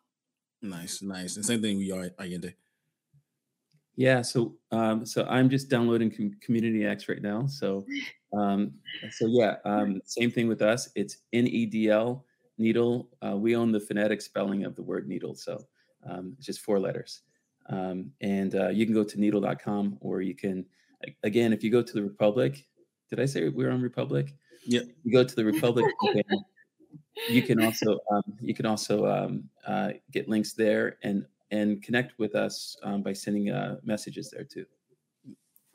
Nice, 0.61 1.01
nice. 1.01 1.37
And 1.37 1.45
same 1.45 1.61
thing 1.61 1.77
we 1.77 1.91
are 1.91 2.09
Ayinde. 2.19 2.53
Yeah, 3.95 4.21
so 4.21 4.55
um, 4.71 5.05
so 5.05 5.25
I'm 5.29 5.49
just 5.49 5.69
downloading 5.69 6.11
Com- 6.11 6.35
Community 6.41 6.85
X 6.85 7.07
right 7.07 7.21
now. 7.21 7.45
So 7.47 7.85
um, 8.37 8.73
so 9.11 9.27
yeah, 9.27 9.55
um, 9.63 10.01
same 10.05 10.31
thing 10.31 10.47
with 10.47 10.61
us. 10.61 10.89
It's 10.95 11.17
N 11.31 11.47
E 11.47 11.65
D 11.65 11.89
L 11.89 12.25
needle. 12.57 13.09
Uh, 13.25 13.37
we 13.37 13.55
own 13.55 13.71
the 13.71 13.79
phonetic 13.79 14.21
spelling 14.21 14.65
of 14.65 14.75
the 14.75 14.83
word 14.83 15.07
needle, 15.07 15.35
so 15.35 15.63
um, 16.09 16.33
it's 16.37 16.45
just 16.45 16.61
four 16.61 16.79
letters. 16.79 17.21
Um, 17.69 18.11
and 18.19 18.55
uh, 18.55 18.69
you 18.69 18.85
can 18.85 18.93
go 18.93 19.05
to 19.05 19.17
nedl.com 19.17 19.97
or 20.01 20.21
you 20.21 20.35
can 20.35 20.65
again 21.23 21.53
if 21.53 21.63
you 21.63 21.71
go 21.71 21.81
to 21.81 21.93
the 21.93 22.03
Republic. 22.03 22.65
Did 23.09 23.21
I 23.21 23.25
say 23.25 23.47
we're 23.47 23.71
on 23.71 23.81
Republic? 23.81 24.33
Yeah. 24.65 24.81
You 25.03 25.11
go 25.11 25.23
to 25.23 25.35
the 25.35 25.45
Republic. 25.45 25.85
you 27.29 27.41
can 27.41 27.63
also 27.63 27.99
um, 28.11 28.23
you 28.41 28.53
can 28.53 28.65
also 28.65 29.05
um, 29.05 29.49
uh, 29.67 29.91
get 30.11 30.29
links 30.29 30.53
there 30.53 30.97
and 31.03 31.25
and 31.51 31.81
connect 31.83 32.17
with 32.17 32.35
us 32.35 32.75
um, 32.83 33.01
by 33.01 33.13
sending 33.13 33.51
uh, 33.51 33.77
messages 33.83 34.31
there 34.31 34.43
too. 34.43 34.65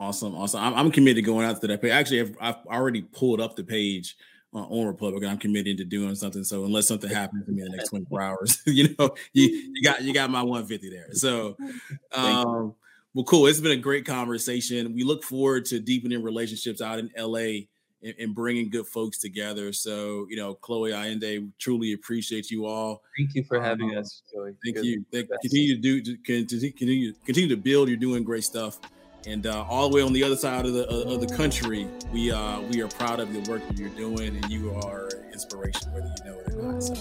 Awesome, 0.01 0.33
awesome. 0.35 0.61
I'm, 0.61 0.73
I'm, 0.75 0.91
committed 0.91 1.17
to 1.17 1.21
going 1.21 1.45
out 1.45 1.59
to 1.59 1.67
that 1.67 1.81
page. 1.81 1.91
Actually, 1.91 2.21
I've, 2.21 2.37
I've 2.39 2.65
already 2.67 3.01
pulled 3.01 3.41
up 3.41 3.57
the 3.57 3.65
page 3.65 4.15
uh, 4.53 4.59
on 4.59 4.87
Republic, 4.87 5.23
I'm 5.23 5.37
committed 5.37 5.77
to 5.77 5.85
doing 5.85 6.15
something. 6.15 6.43
So 6.43 6.65
unless 6.65 6.87
something 6.87 7.09
happens 7.09 7.45
to 7.45 7.51
me 7.51 7.61
in 7.61 7.69
the 7.69 7.77
next 7.77 7.89
24 7.89 8.21
hours, 8.21 8.61
you 8.65 8.95
know, 8.97 9.11
you 9.33 9.71
you 9.73 9.83
got 9.83 10.01
you 10.01 10.13
got 10.13 10.29
my 10.29 10.41
150 10.41 10.89
there. 10.89 11.13
So, 11.13 11.55
um, 12.13 12.73
well, 13.13 13.25
cool. 13.25 13.45
It's 13.47 13.59
been 13.59 13.73
a 13.73 13.77
great 13.77 14.05
conversation. 14.05 14.93
We 14.95 15.03
look 15.03 15.23
forward 15.23 15.65
to 15.65 15.79
deepening 15.79 16.23
relationships 16.23 16.81
out 16.81 16.99
in 16.99 17.11
LA 17.17 17.65
and, 18.03 18.13
and, 18.19 18.35
bringing 18.35 18.69
good 18.69 18.87
folks 18.87 19.17
together. 19.17 19.73
So, 19.73 20.25
you 20.29 20.37
know, 20.37 20.53
Chloe 20.55 20.91
Ayinde, 20.91 21.51
truly 21.59 21.93
appreciate 21.93 22.49
you 22.49 22.65
all. 22.65 23.01
Thank 23.17 23.35
you 23.35 23.43
for 23.43 23.61
having 23.61 23.91
um, 23.91 23.97
us, 23.97 24.23
Joey. 24.33 24.55
Thank 24.63 24.77
good, 24.77 24.85
you. 24.85 25.05
Thank, 25.11 25.29
continue 25.41 25.75
to 25.75 26.01
do, 26.01 26.17
continue, 26.23 27.13
continue 27.25 27.49
to 27.49 27.57
build. 27.57 27.89
You're 27.89 27.97
doing 27.97 28.23
great 28.23 28.43
stuff. 28.43 28.79
And 29.27 29.45
uh, 29.47 29.65
all 29.67 29.89
the 29.89 29.95
way 29.95 30.01
on 30.01 30.13
the 30.13 30.23
other 30.23 30.37
side 30.37 30.65
of 30.65 30.73
the 30.73 30.87
of 30.87 31.19
the 31.19 31.27
country, 31.35 31.87
we 32.13 32.31
uh, 32.31 32.61
we 32.61 32.81
are 32.81 32.87
proud 32.87 33.19
of 33.19 33.33
the 33.33 33.51
work 33.51 33.67
that 33.67 33.77
you're 33.77 33.89
doing, 33.89 34.37
and 34.37 34.49
you 34.49 34.73
are 34.75 35.09
inspiration, 35.33 35.91
whether 35.91 36.07
you 36.07 36.31
know 36.31 36.39
it 36.39 36.53
or 36.53 36.71
not. 36.71 36.81
So. 36.81 36.95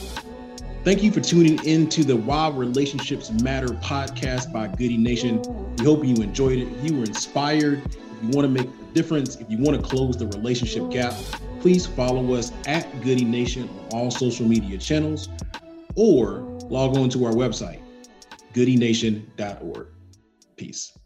Thank 0.84 1.02
you 1.02 1.12
for 1.12 1.20
tuning 1.20 1.62
in 1.64 1.88
to 1.90 2.02
the 2.02 2.16
Why 2.16 2.48
Relationships 2.50 3.30
Matter 3.30 3.68
podcast 3.68 4.52
by 4.52 4.68
Goodie 4.68 4.96
Nation. 4.96 5.42
We 5.76 5.84
hope 5.84 6.04
you 6.04 6.14
enjoyed 6.16 6.58
it. 6.58 6.68
You 6.78 6.98
were 6.98 7.04
inspired. 7.04 7.82
You 8.22 8.30
want 8.30 8.44
to 8.44 8.48
make 8.48 8.66
a 8.66 8.94
difference, 8.94 9.36
if 9.36 9.48
you 9.50 9.58
want 9.58 9.80
to 9.80 9.82
close 9.82 10.16
the 10.16 10.26
relationship 10.26 10.90
gap, 10.90 11.14
please 11.60 11.86
follow 11.86 12.34
us 12.34 12.52
at 12.66 12.88
Goodie 13.02 13.24
Nation 13.24 13.68
on 13.68 13.98
all 13.98 14.10
social 14.10 14.46
media 14.46 14.78
channels 14.78 15.28
or 15.94 16.40
log 16.68 16.96
on 16.96 17.08
to 17.10 17.24
our 17.24 17.32
website, 17.32 17.80
goodienation.org. 18.54 19.86
Peace. 20.56 20.97